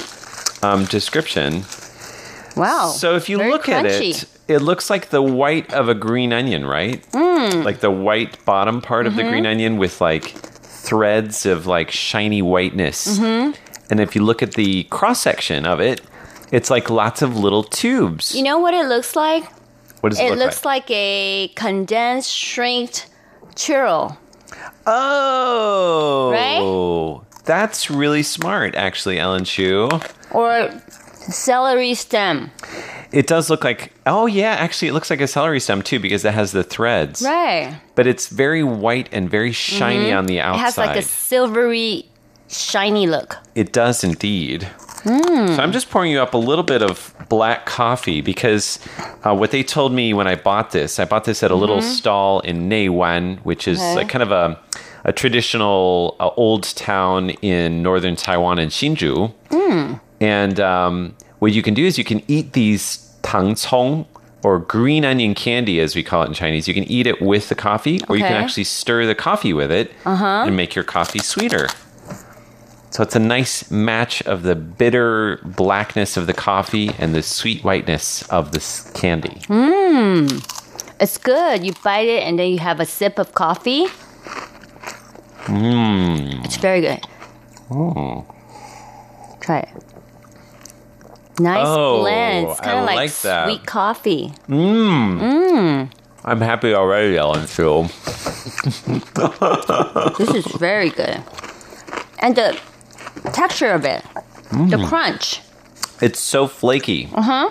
[0.63, 1.65] um, description.
[2.57, 2.89] Wow.
[2.89, 6.67] So if you look at it, it looks like the white of a green onion,
[6.67, 7.01] right?
[7.13, 7.65] Mm.
[7.65, 10.25] Like the white bottom part of the green onion with like
[10.63, 13.19] threads of like shiny whiteness.
[13.19, 13.55] Mhm.
[13.91, 16.01] And if you look at the cross section of it,
[16.53, 18.35] it's like lots of little tubes.
[18.35, 19.45] You know what it looks like?
[20.01, 20.91] What does it, look looks like?
[20.91, 23.07] a condensed, shrinked
[23.55, 24.17] churro.
[24.87, 27.45] Oh, Right?
[27.45, 29.89] That's really smart, actually, Ellen Chu.
[30.31, 30.71] or
[31.31, 32.51] celery stem.
[33.13, 33.93] It does look like.
[34.07, 37.23] Oh yeah, actually, it looks like a celery stem too because it has the threads.
[37.23, 37.75] Right.
[37.97, 40.19] But it's very white and very shiny Mhm.
[40.19, 40.61] on the outside.
[40.61, 42.07] It has like a silvery,
[42.49, 43.37] shiny look.
[43.55, 44.69] It does indeed.
[45.05, 45.57] Mm.
[45.57, 48.79] So I'm just pouring you up a little bit of black coffee because
[49.25, 51.79] uh, what they told me when I bought this, I bought this at a little
[51.79, 51.83] Mhm.
[51.97, 53.95] stall in Neiwan, which is Okay.
[53.97, 54.59] like kind of a,
[55.05, 59.33] a traditional uh, old town in northern Taiwan in Hsinchu.
[60.21, 60.27] Mm.
[60.27, 64.07] And um, what you can do is you can eat these tang cong
[64.43, 66.67] or green onion candy, as we call it in Chinese.
[66.67, 69.71] You can eat it with the coffee, or you can actually stir the coffee with
[69.71, 70.45] it Uh-huh.
[70.47, 71.69] and make your coffee sweeter.
[72.91, 77.63] So it's a nice match of the bitter blackness of the coffee and the sweet
[77.63, 79.43] whiteness of this candy.
[79.47, 80.43] Mmm.
[80.99, 81.65] It's good.
[81.65, 83.87] You bite it and then you have a sip of coffee.
[85.45, 86.45] Mmm.
[86.45, 87.01] It's very good.
[87.71, 88.25] Oh.
[89.41, 89.69] Try it.
[91.41, 92.49] Nice Oh, blend.
[92.49, 93.47] It's kind of like, like that.
[93.49, 94.33] sweet coffee.
[94.49, 95.21] Mmm.
[95.21, 95.91] Mmm.
[96.25, 97.85] I'm happy already, Ellen Phil.
[100.19, 101.23] This is very good.
[102.19, 102.59] And the
[103.33, 104.03] texture of it,
[104.51, 104.89] the Mm.
[104.89, 105.41] crunch.
[106.03, 107.09] It's so flaky.
[107.15, 107.51] Uh huh.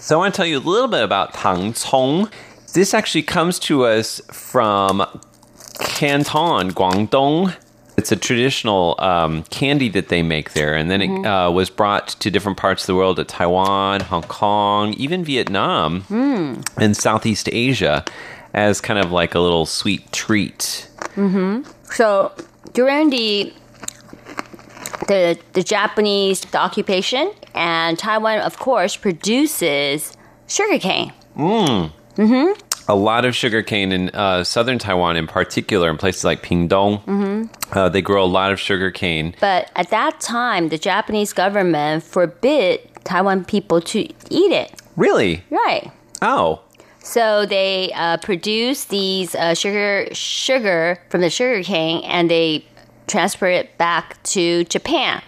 [0.00, 2.28] So I want to tell you a little bit about tang cong.
[2.72, 5.04] This actually comes to us from
[5.80, 7.54] Canton, Guangdong.
[7.98, 11.24] It's a traditional um, candy that they make there, and then Mhm.
[11.24, 15.24] it uh, was brought to different parts of the world, to Taiwan, Hong Kong, even
[15.24, 16.64] Vietnam, Mm.
[16.80, 18.04] and Southeast Asia,
[18.54, 20.86] as kind of like a little sweet treat.
[21.16, 21.62] Mm-hmm.
[21.92, 22.30] So
[22.72, 23.52] during the
[25.08, 30.12] the the Japanese occupation and Taiwan, of course, produces
[30.46, 31.12] sugarcane.
[31.36, 31.90] Mm.
[32.16, 32.52] Mm-hmm.
[32.88, 37.04] A lot of sugarcane in uh, southern Taiwan, in particular, in places like Pingtung.
[37.04, 37.78] Mm-hmm.
[37.78, 39.34] Uh, they grow a lot of sugarcane.
[39.40, 44.72] But at that time, the Japanese government forbid Taiwan people to eat it.
[44.96, 45.44] Really?
[45.50, 45.90] Right.
[46.22, 46.62] Oh.
[47.00, 52.64] So they uh, produce these uh, sugar sugar from the sugar cane and they
[53.06, 55.22] transfer it back to Japan.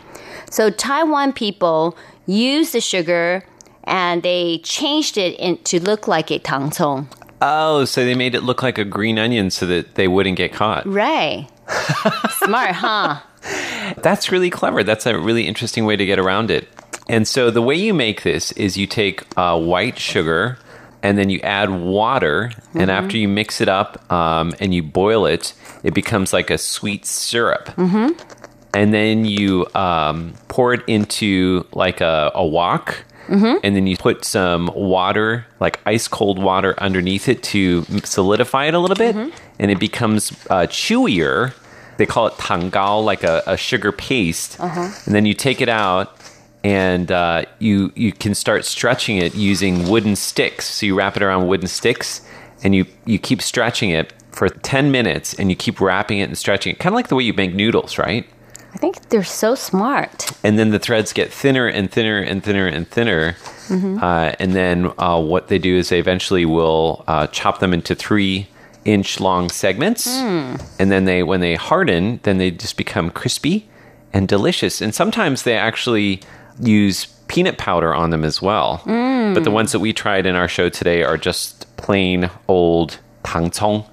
[0.50, 1.96] So Taiwan people
[2.26, 3.44] use the sugar
[3.84, 7.06] and they changed it in, to look like a tangcong.
[7.42, 10.53] Oh, so they made it look like a green onion so that they wouldn't get
[10.53, 10.87] caught.
[10.87, 11.48] Right.
[12.44, 13.20] Smart, huh?
[14.03, 14.83] That's really clever.
[14.83, 16.68] That's a really interesting way to get around it.
[17.09, 20.59] And so the way you make this is you take uh, white sugar
[21.03, 22.53] and then you add water.
[22.74, 22.94] And Mhm.
[23.05, 27.07] after you mix it up um, and you boil it, it becomes like a sweet
[27.07, 27.66] syrup.
[27.76, 28.09] Mm-hmm.
[28.74, 33.05] And then you um, pour it into like a, a wok.
[33.26, 33.59] Mm-hmm.
[33.62, 38.74] And then you put some water, like ice cold water, underneath it to solidify it
[38.74, 39.14] a little bit.
[39.59, 41.54] And it becomes uh, chewier.
[41.96, 44.59] They call it tangao, like a, a sugar paste.
[44.59, 44.90] Uh-huh.
[45.06, 46.16] And then you take it out
[46.64, 50.66] and uh, you, you can start stretching it using wooden sticks.
[50.66, 52.22] So you wrap it around wooden sticks
[52.62, 56.37] and you, you keep stretching it for 10 minutes and you keep wrapping it and
[56.37, 56.78] stretching it.
[56.78, 58.26] Kind of like the way you make noodles, right?
[58.72, 60.30] I think they're so smart.
[60.44, 63.37] and then the threads get thinner and thinner and thinner and thinner.
[63.68, 64.02] Mhm.
[64.02, 67.94] Uh, and then uh, what they do is they eventually will uh, chop them into
[67.94, 68.46] three
[68.85, 70.06] inch long segments.
[70.09, 70.62] Mm.
[70.78, 73.68] And then they, when they harden, then they just become crispy
[74.12, 74.80] and delicious.
[74.80, 76.20] And sometimes they actually
[76.59, 78.78] use peanut powder on them as well.
[78.86, 79.34] Mm.
[79.34, 83.84] But the ones that we tried in our show today are just plain old tangcong,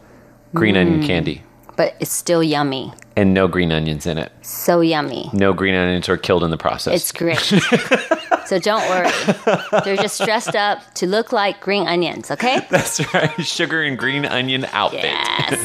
[0.55, 1.05] green onion Mm.
[1.05, 1.43] candy,
[1.77, 2.91] But it's still yummy.
[3.15, 4.31] and no green onions in it.
[4.41, 5.29] So yummy.
[5.31, 6.93] No green onions are killed in the process.
[6.95, 7.39] It's great.
[8.47, 9.11] So don't worry.
[9.83, 12.65] They're just dressed up to look like green onions, okay?
[12.69, 13.29] That's right.
[13.45, 15.03] Sugar and green onion outfit.
[15.03, 15.59] Yes.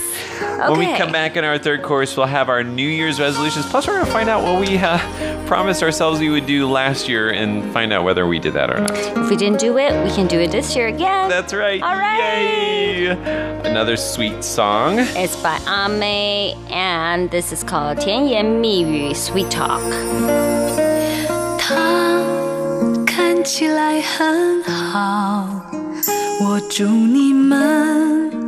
[0.70, 0.98] When we Okay.
[0.98, 3.66] come back in our third course, we'll have our New Year's resolutions.
[3.70, 4.98] Plus, we're going to find out what we uh,
[5.46, 8.80] promised ourselves we would do last year and find out whether we did that or
[8.80, 8.92] not.
[8.98, 11.30] If we didn't do it, we can do it this year again.
[11.30, 11.82] That's right.
[11.82, 12.18] All right.
[12.18, 13.08] Yay!
[13.64, 15.00] Another sweet song.
[15.16, 19.82] It's by Ame, and this is called 甜言蜜语 Sweet Talk.
[21.60, 22.22] 他
[23.06, 25.48] 看起来很好，
[26.42, 28.41] 我祝你们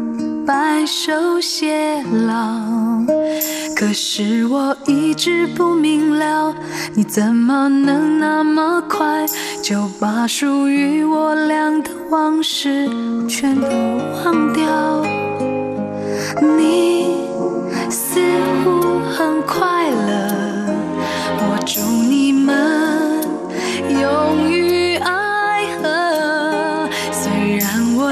[0.46, 2.34] 白首偕老。
[3.74, 6.54] 可是我一直不明了，
[6.94, 9.26] 你怎么能那么快
[9.62, 12.88] 就把属于我俩的往事
[13.28, 13.66] 全都
[14.24, 15.04] 忘掉？
[16.58, 17.16] 你
[17.90, 18.20] 似
[18.62, 20.28] 乎很快乐。
[21.36, 22.83] 我祝你们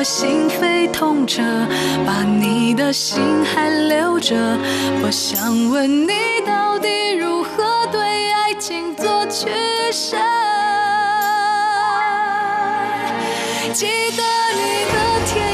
[0.04, 1.42] 心扉痛着，
[2.06, 4.34] 把你的心还留着，
[5.02, 6.12] 我想问你
[6.46, 9.48] 到底如何对爱情做取
[9.92, 10.16] 舍？
[13.72, 13.86] 记
[14.16, 14.22] 得
[14.54, 14.96] 你的
[15.32, 15.51] 甜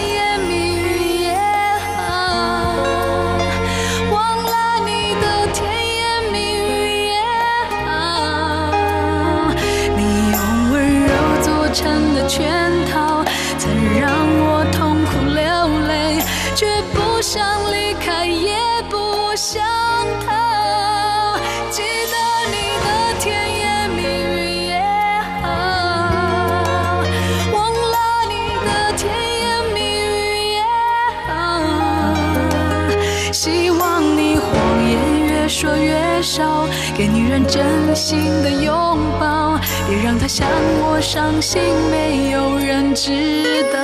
[37.38, 38.74] 人真心的拥
[39.20, 40.48] 抱，别让她像
[40.82, 43.80] 我伤心，没有人知道。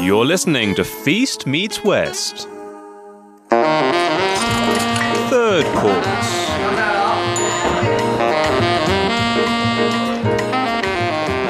[0.00, 2.46] You're listening to Feast Meets West.
[5.30, 6.48] Third course.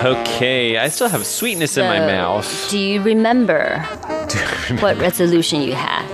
[0.05, 2.70] Okay, I still have sweetness in my So, mouth.
[2.70, 3.84] Do you remember
[4.80, 6.05] what resolution you had?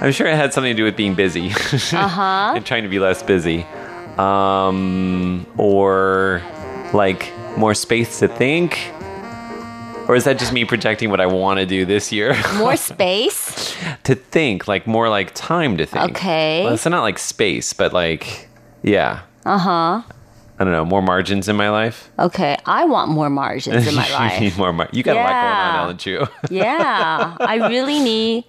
[0.00, 1.48] I'm sure it had something to do with being busy.
[1.92, 2.52] Uh-huh.
[2.56, 3.64] and trying to be less busy.
[4.18, 6.42] Um, or
[6.92, 8.78] like more space to think.
[10.08, 12.36] Or is that just me projecting what I want to do this year?
[12.58, 13.74] More space?
[14.04, 16.12] to think, like more like time to think.
[16.12, 16.62] Okay.
[16.62, 18.48] Well, it's not like space, but like,
[18.84, 19.22] yeah.
[19.44, 20.02] Uh huh.
[20.58, 22.08] I don't know, more margins in my life.
[22.20, 24.40] Okay, I want more margins in my you life.
[24.40, 25.82] need more mar- You got a lot going on, Yeah.
[25.82, 26.26] Ellen Chu.
[26.50, 28.44] yeah, I really need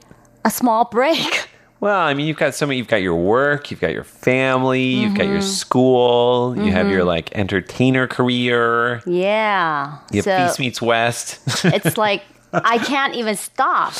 [0.47, 1.49] a small break.
[1.79, 2.79] Well, I mean, you've got so many.
[2.79, 5.43] You've got your work, you've got your family, you've got your Mhm.
[5.43, 7.05] school, you have your Mhm.
[7.15, 9.03] like entertainer career.
[9.05, 9.97] Yeah.
[10.11, 11.37] You have so Feast Meets West.
[11.65, 13.93] it's like I can't even stop.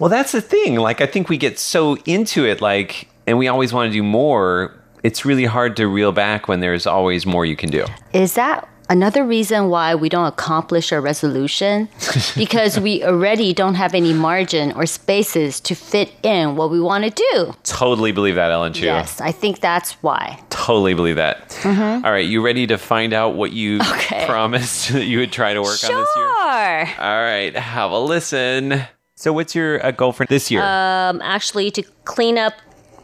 [0.00, 0.76] well, that's the thing.
[0.76, 4.02] Like, I think we get so into it, like, and we always want to do
[4.02, 4.74] more.
[5.02, 7.86] It's really hard to reel back when there's always more you can do.
[8.12, 11.88] Is that another reason why we don't accomplish our resolution?
[12.36, 17.04] because we already don't have any margin or spaces to fit in what we want
[17.04, 17.54] to do.
[17.64, 18.84] Totally believe that, Ellen Chu.
[18.84, 20.38] Yes, I think that's why.
[20.50, 21.48] Totally believe that.
[21.62, 22.04] Mhm.
[22.04, 23.78] All right, you ready to find out what you
[24.26, 26.28] promised that you would try to work on this year?
[26.28, 27.04] Sure.
[27.04, 28.82] All right, have a listen.
[29.14, 30.62] So, what's your uh, goal for this year?
[30.62, 32.54] Um, actually, to clean up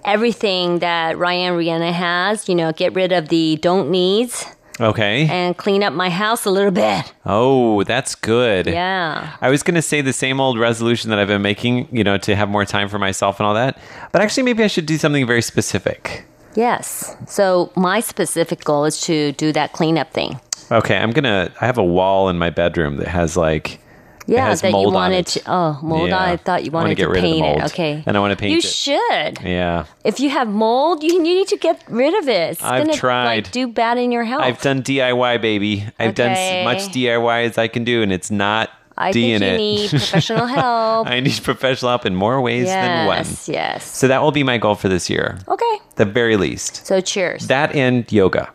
[0.05, 4.45] everything that Ryan Rihanna has, you know, get rid of the don't needs
[4.81, 5.27] okay.
[5.29, 7.13] and clean up my house a little bit.
[7.27, 8.67] Oh, that's good.
[8.67, 9.37] Yeah.
[9.41, 12.19] I was going to say the same old resolution that I've been making, you know,
[12.19, 13.79] to have more time for myself and all that.
[14.13, 16.25] But actually, maybe I should do something very specific.
[16.55, 17.17] Yes.
[17.27, 20.41] So my specific goal is to do that cleanup thing.
[20.71, 23.81] Okay, I'm going to, I have a wall in my bedroom that has like,
[24.29, 25.27] Yeah, that you wanted it.
[25.27, 25.43] to.
[25.51, 26.19] Oh, mold Yeah.
[26.19, 26.29] on.
[26.29, 27.65] I thought you wanted get to rid of the paint it.
[27.73, 28.03] Okay.
[28.07, 28.65] And I wanna paint You it.
[28.65, 29.39] should.
[29.43, 29.87] Yeah.
[30.05, 32.53] If you have mold, you, you need to get rid of it.
[32.53, 33.25] It's I've gonna tried.
[33.47, 34.43] Like, do bad in your health.
[34.43, 35.87] I've done DIY, baby.
[35.99, 36.61] I've done Okay.
[36.61, 38.69] as much DIY as I can do, and it's not
[38.99, 39.59] I D think in you it.
[39.59, 41.07] need professional help.
[41.09, 43.17] I need professional help in more ways than one.
[43.19, 43.85] yes, yes.
[43.97, 45.75] So that will be my goal for this year, Okay.
[45.97, 46.85] the very least.
[46.87, 47.47] So cheers.
[47.47, 48.51] That and yoga.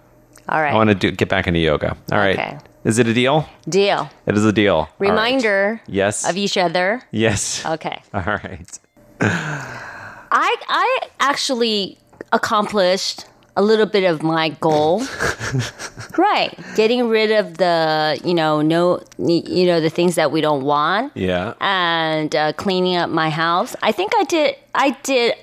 [0.50, 0.74] All right.
[0.74, 1.96] I want to do get back into yoga.
[2.12, 2.60] All right.
[2.84, 3.48] Is it a deal?
[3.68, 4.10] Deal.
[4.26, 4.76] It is a deal.
[4.76, 5.10] All right.
[5.10, 6.28] Reminder Yes.
[6.30, 7.02] of each other.
[7.12, 7.66] Yes.
[7.66, 8.02] Okay.
[8.14, 8.80] All right.
[9.22, 11.98] I I actually
[12.32, 13.26] accomplished
[13.56, 15.04] a little bit of my goal.
[16.18, 16.58] right.
[16.76, 21.12] Getting rid of the, you know, no you know, the things that we don't want
[21.16, 21.54] Yeah.
[21.62, 23.76] and uh, cleaning up my house.
[23.84, 25.36] I think I did I did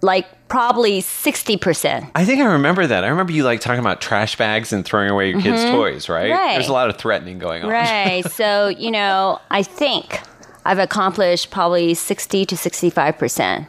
[0.00, 2.10] like probably 60%.
[2.14, 3.04] I think I remember that.
[3.04, 5.70] I remember you like talking about trash bags and throwing away your kids' Mhm.
[5.72, 6.30] toys, right?
[6.30, 6.52] Right.
[6.54, 7.70] There's a lot of threatening going on.
[7.70, 8.24] Right.
[8.32, 10.20] so, you know, I think
[10.64, 13.66] I've accomplished probably 60 to 65%.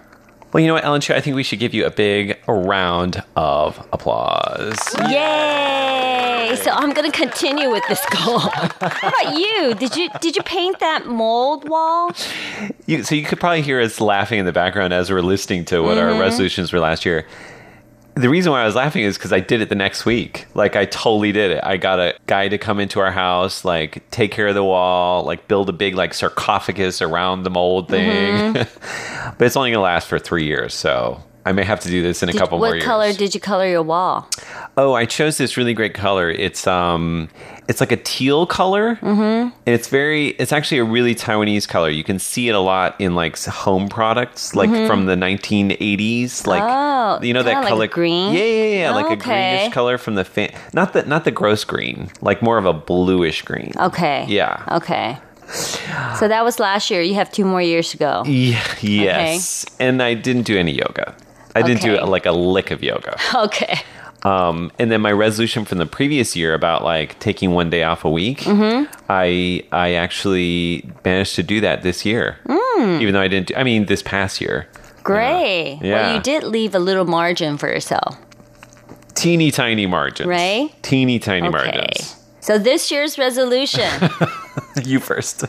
[0.51, 3.23] Well, you know what, Ellen Chu, I think we should give you a big round
[3.35, 4.79] of applause.
[5.09, 6.55] Yay!
[6.63, 8.39] So I'm going to continue with this goal.
[8.39, 9.75] How about you?
[9.75, 12.11] Did you did you paint that mold wall?
[12.87, 15.81] You, so you could probably hear us laughing in the background as we're listening to
[15.81, 16.19] what our Mhm.
[16.19, 17.27] resolutions were last year.
[18.19, 20.45] The reason why I was laughing is because I did it the next week.
[20.53, 21.63] Like I totally did it.
[21.63, 25.23] I got a guy to come into our house, like take care of the wall,
[25.23, 28.55] like build a big like sarcophagus around the mold thing.
[28.55, 29.33] Mm-hmm.
[29.37, 32.21] but it's only gonna last for three years, so I may have to do this
[32.21, 32.85] in a couple what more years.
[32.85, 34.27] What color did you color your wall?
[34.77, 36.29] Oh, I chose this really great color.
[36.29, 37.29] It's um,
[37.67, 39.21] it's like a teal color, Mm-hmm.
[39.21, 40.29] and it's very.
[40.37, 41.89] It's actually a really Taiwanese color.
[41.89, 44.85] You can see it a lot in like home products, like Mhm.
[44.87, 46.45] from the 1980s.
[46.45, 48.33] Like Oh, you know that kinda like color, green?
[48.33, 49.55] Yeah, yeah, yeah, like a Okay.
[49.55, 52.73] greenish color from the fa- not the not the gross green, like more of a
[52.73, 53.71] bluish green.
[53.79, 54.25] Okay.
[54.27, 54.61] Yeah.
[54.71, 55.17] Okay.
[56.19, 57.01] So that was last year.
[57.01, 58.23] You have two more years to go.
[58.27, 61.15] Yeah, yes, and I didn't do any yoga.
[61.59, 63.15] I didn't do like a lick of yoga.
[63.35, 63.79] Okay.
[64.23, 68.03] Um, and then my resolution from the previous year about like taking one day off
[68.03, 68.85] a week, Mhm.
[69.07, 72.37] I I actually managed to do that this year.
[72.45, 72.99] Mm.
[73.01, 74.67] Even though I didn't, do, I mean, this past year,
[75.03, 75.79] Great.
[75.81, 75.93] Yeah.
[75.93, 78.17] Well, you did leave a little margin for yourself,
[79.15, 80.69] teeny tiny margins, right?
[80.83, 81.57] Teeny tiny Okay.
[81.57, 82.15] margins.
[82.41, 83.89] So this year's resolution.
[84.83, 85.45] you first.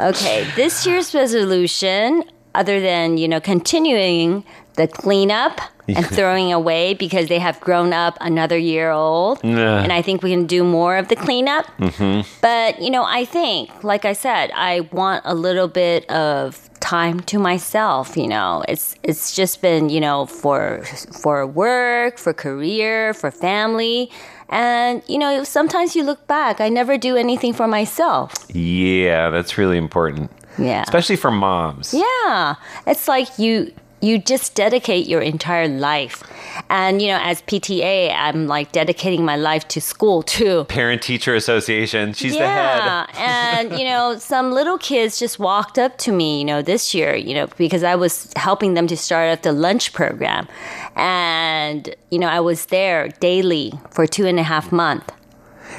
[0.00, 2.24] okay, this year's resolution,
[2.54, 4.44] other than, you know, continuing
[4.78, 9.42] the cleanup and throwing away because they have grown up another year old.
[9.42, 9.78] Nah.
[9.82, 11.66] And I think we can do more of the cleanup.
[11.80, 16.68] hmm But, you know, I think, like I said, I want a little bit of
[16.80, 18.62] time to myself, you know.
[18.68, 20.84] It's it's just been, you know, for
[21.22, 24.10] for work, for career, for family.
[24.50, 28.32] And, you know, sometimes you look back, I never do anything for myself.
[28.54, 30.82] Yeah, that's really important, Yeah.
[30.88, 31.92] especially for moms.
[31.92, 32.54] Yeah.
[32.86, 36.22] It's like you you just dedicate your entire life.
[36.70, 40.64] And you know, as PTA, I'm like dedicating my life to school too.
[40.64, 42.12] Parent Teacher Association.
[42.12, 43.06] She's the head.
[43.16, 47.14] and you know, some little kids just walked up to me, you know, this year,
[47.14, 50.48] you know, because I was helping them to start up the lunch program,
[50.96, 55.12] and you know, I was there daily for two and a half months.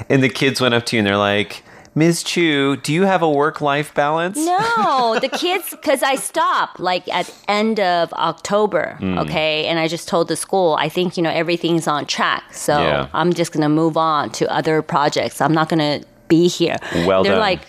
[0.08, 1.64] And the kids went up to you and they're like,
[2.00, 2.24] Ms.
[2.24, 4.38] Chu, do you have a work life balance?
[4.38, 9.20] No, the kids, because I stopped like at end of October, Mm.
[9.24, 12.74] okay, and I just told the school I think you know everything's on track, so
[12.80, 13.08] Yeah.
[13.14, 15.42] I'm just gonna move on to other projects.
[15.42, 16.78] I'm not gonna be here.
[17.08, 17.42] Well they're done.
[17.50, 17.62] like,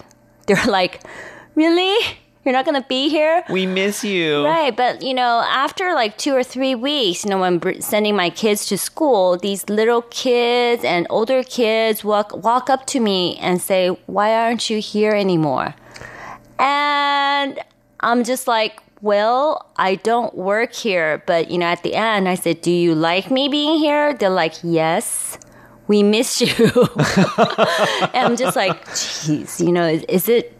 [0.46, 1.00] they're like,
[1.56, 1.96] really?
[2.44, 3.44] You're not gonna be here?
[3.50, 4.46] We miss you.
[4.46, 8.16] Right, but you know, after like two or three weeks, you know, when br- sending
[8.16, 13.36] my kids to school, these little kids and older kids walk walk up to me
[13.38, 15.74] and say, "Why aren't you here anymore?"
[16.58, 17.58] And
[18.00, 22.36] I'm just like, "Well, I don't work here, but you know, at the end, I
[22.36, 25.38] said, "Do you like me being here?" They're like, "Yes."
[25.88, 26.54] We miss you.
[28.14, 30.56] and I'm just like, Jeez, you know, is, is it,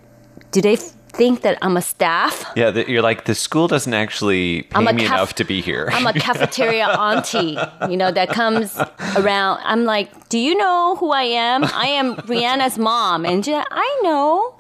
[0.50, 0.76] do they
[1.10, 2.44] think that I'm a staff?
[2.56, 5.60] Yeah, that you're like, the school doesn't actually pay I'm me caf- enough to be
[5.60, 5.88] here.
[5.92, 7.58] I'm a cafeteria auntie,
[7.88, 8.78] you know, that comes
[9.16, 9.60] around.
[9.64, 11.64] I'm like, do you know who I am?
[11.64, 13.24] I am Rihanna's mom.
[13.24, 14.54] And I know,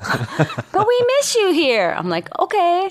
[0.72, 1.94] but we miss you here.
[1.96, 2.90] I'm like, okay.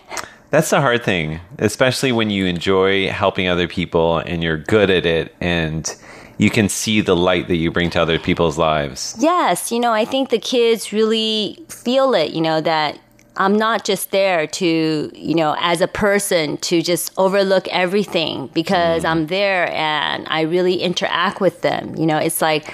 [0.51, 5.05] That's the hard thing, especially when you enjoy helping other people and you're good at
[5.05, 5.95] it and
[6.39, 9.16] you can see the light that you bring to other people's lives.
[9.20, 12.97] Yes, you know, I think the kids really feel it, you know, that
[13.38, 19.03] I'm not just there to, you know, as a person to just overlook everything because
[19.03, 19.09] mm.
[19.09, 21.95] I'm there and I really interact with them.
[21.95, 22.71] You know, it's like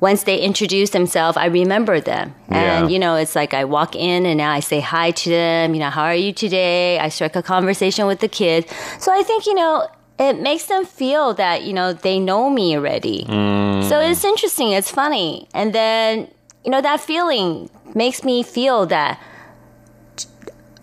[0.00, 2.34] once they introduce themselves, I remember them.
[2.48, 2.92] And, Yeah.
[2.92, 5.80] you know, it's like I walk in and now I say hi to them, you
[5.80, 6.98] know, how are you today?
[6.98, 8.66] I strike a conversation with the kids.
[8.98, 9.86] So I think, you know,
[10.18, 13.24] it makes them feel that, you know, they know me already.
[13.24, 13.88] Mm.
[13.88, 15.48] So it's interesting, it's funny.
[15.54, 16.28] And then,
[16.64, 19.18] you know, that feeling makes me feel that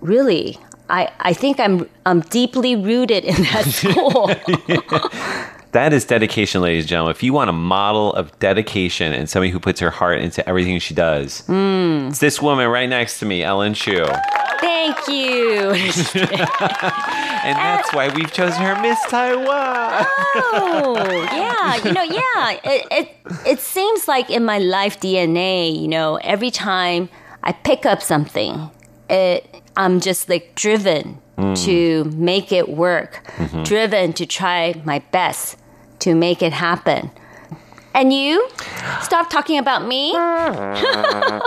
[0.08, 0.58] really
[0.90, 4.32] I, I think I'm I'm deeply rooted in that school.
[5.74, 7.12] That is dedication, ladies and gentlemen.
[7.12, 10.80] If you want a model of dedication and somebody who puts her heart into everything
[10.80, 12.08] she does, Mm.
[12.10, 14.06] it's this woman right next to me, Ellen Chu.
[14.62, 15.74] Thank you.
[17.48, 20.06] And that's why we've chosen her Miss Taiwan.
[20.54, 21.76] oh, yeah.
[21.86, 22.60] You know, yeah.
[22.64, 27.08] It, it it seems like in my life DNA, you know, every time
[27.44, 28.70] I pick up something,
[29.10, 31.66] it I'm just like driven mm.
[31.66, 33.64] to make it work, mm-hmm.
[33.64, 35.58] driven to try my best
[36.00, 37.12] to make it happen.
[37.94, 38.48] And you?
[39.02, 40.14] Stop talking about me.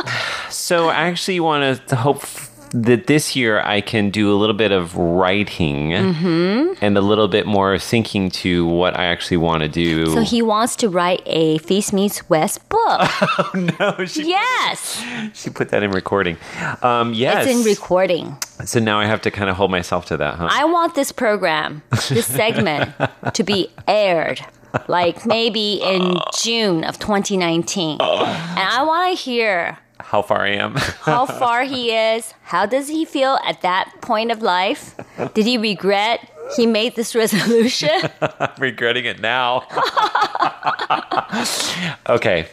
[0.50, 2.24] So I actually want to hope
[2.72, 6.74] that this year I can do a little bit of writing Mm-hmm.
[6.84, 10.06] and a little bit more thinking to what I actually want to do.
[10.06, 12.80] So he wants to write a Feast Meets West book.
[13.42, 13.50] Oh,
[13.80, 15.02] no, she, yes,
[15.34, 16.36] she put that in recording.
[16.82, 17.46] Um, yes.
[17.46, 18.36] it's in recording.
[18.64, 20.48] so now I have to kind of hold myself to that, huh?
[20.50, 22.92] I want this program, this segment,
[23.34, 24.40] to be aired
[24.88, 27.98] like maybe in June of 2019.
[28.00, 30.74] And I want to hear How far I am.
[31.02, 32.34] how far he is.
[32.42, 34.94] How does he feel at that point of life?
[35.34, 37.90] Did he regret he made this resolution?
[38.20, 39.64] I'm regretting it now.
[42.08, 42.46] okay.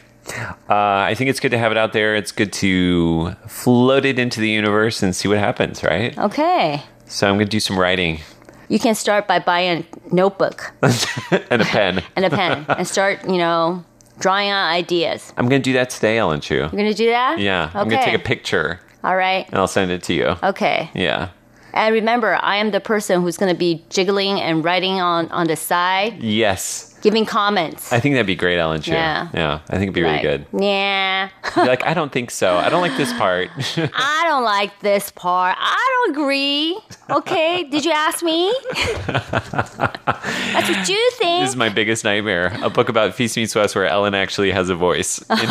[0.69, 2.15] Uh, I think it's good to have it out there.
[2.15, 6.17] It's good to float it into the universe and see what happens, right?
[6.17, 6.81] Okay.
[7.05, 8.19] So I'm going to do some writing
[8.67, 12.03] You can start by buying a notebook and a pen.
[12.15, 13.85] and a pen and start, you know,
[14.19, 15.33] drawing out ideas.
[15.37, 16.55] I'm going to do that today, Ellen Chu.
[16.55, 17.39] You're going to do that?
[17.39, 17.69] Yeah.
[17.73, 19.45] I'm going to take a picture All right.
[19.47, 20.35] and I'll send it to you.
[20.43, 20.89] Okay.
[20.93, 21.29] Yeah.
[21.73, 25.47] And remember, I am the person who's going to be jiggling and writing on, on
[25.47, 26.96] the side, Yes.
[27.07, 27.93] Giving comments.
[27.93, 28.91] I think that'd be great, Ellen Chu.
[28.91, 29.29] Yeah.
[29.33, 29.59] Yeah.
[29.69, 30.45] I think it'd be really Like, good.
[30.59, 31.29] Yeah.
[31.55, 32.57] You're like, I don't think so.
[32.57, 33.49] I don't like this part.
[33.77, 35.55] I don't like this part.
[35.57, 36.77] I don't agree.
[37.09, 38.53] Okay, did you ask me?
[39.07, 41.43] That's what you think.
[41.43, 42.57] This is my biggest nightmare.
[42.61, 45.47] A book about Feast Meets West where Ellen actually has a voice in, in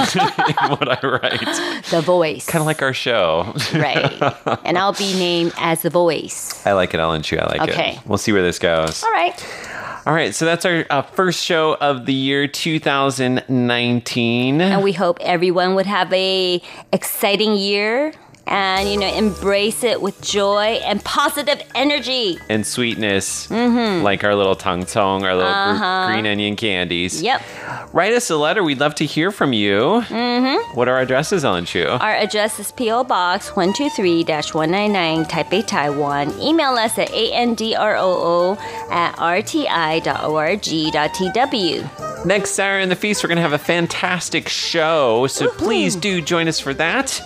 [0.71, 1.85] what I write.
[1.91, 2.45] the voice.
[2.47, 3.55] Kind of like our show.
[3.73, 4.23] Right.
[4.65, 6.65] And I'll be named as the voice.
[6.67, 7.39] I like it, Ellen Chu.
[7.39, 7.71] I like Okay.
[7.93, 7.97] it.
[7.97, 8.01] Okay.
[8.05, 9.03] We'll see where this goes.
[9.03, 9.35] All right.
[10.07, 14.61] All right, so that's our uh, first show of the year 2019.
[14.61, 18.13] And we hope everyone would have a exciting year
[18.47, 22.39] and you know embrace it with joy and positive energy.
[22.49, 25.83] and sweetness, like our little tang cong, our little Mm-hmm.
[25.83, 26.07] Uh-huh.
[26.13, 27.23] green onion candies.
[27.23, 27.43] Yep.
[27.93, 28.63] Write us a letter.
[28.65, 30.03] We'd love to hear from you.
[30.09, 30.77] Mm-hmm.
[30.77, 31.85] What are our addresses, Ellen Chu?
[31.87, 33.05] Our address is P.O.
[33.05, 36.39] Box 123-199 Taipei, Taiwan.
[36.41, 38.57] Email us at androo
[38.91, 39.15] at
[40.77, 42.25] rti.org.tw.
[42.27, 46.21] Next Saturday in the Feast, we're going to have a fantastic show, so please do
[46.21, 47.21] join us for that.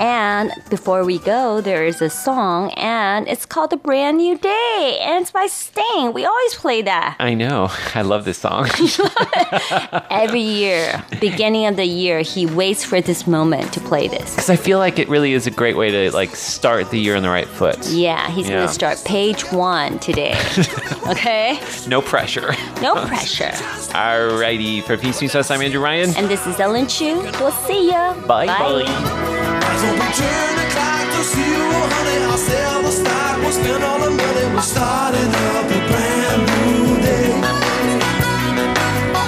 [0.00, 4.98] And before we go, there is a song, and it's called A Brand New Day,
[5.00, 6.12] and it's by Sting.
[6.12, 7.68] We always play that I know.
[7.94, 8.68] I love this song.
[10.10, 11.02] every year.
[11.20, 14.30] Beginning of the year, he waits for this moment to play this.
[14.34, 17.16] Because I feel like it really is a great way to like start the year
[17.16, 17.86] on the right foot.
[17.88, 18.56] Yeah, he's Yeah.
[18.60, 20.38] gonna start page one today.
[21.08, 21.58] okay?
[21.88, 22.54] No pressure.
[22.82, 23.44] No pressure.
[23.96, 26.14] Alrighty, for Peace West, I'm Andrew Ryan.
[26.16, 27.16] And this is Ellen Chu.
[27.40, 28.14] We'll see ya.
[28.26, 29.35] Bye bye.
[29.80, 32.18] So we turn the clock to zero, honey.
[32.32, 33.36] I'll sell the stock.
[33.42, 34.46] We'll spend all the money.
[34.54, 37.28] We're starting up a brand new day.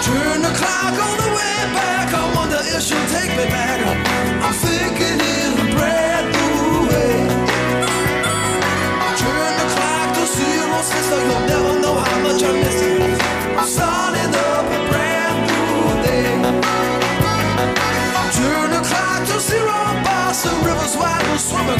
[0.09, 2.09] Turn the clock on the way back.
[2.15, 3.68] I wonder if she'll take me back.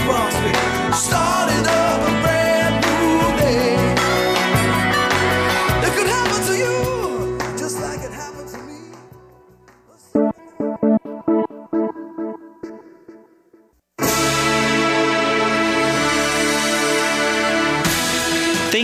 [0.09, 0.78] We'll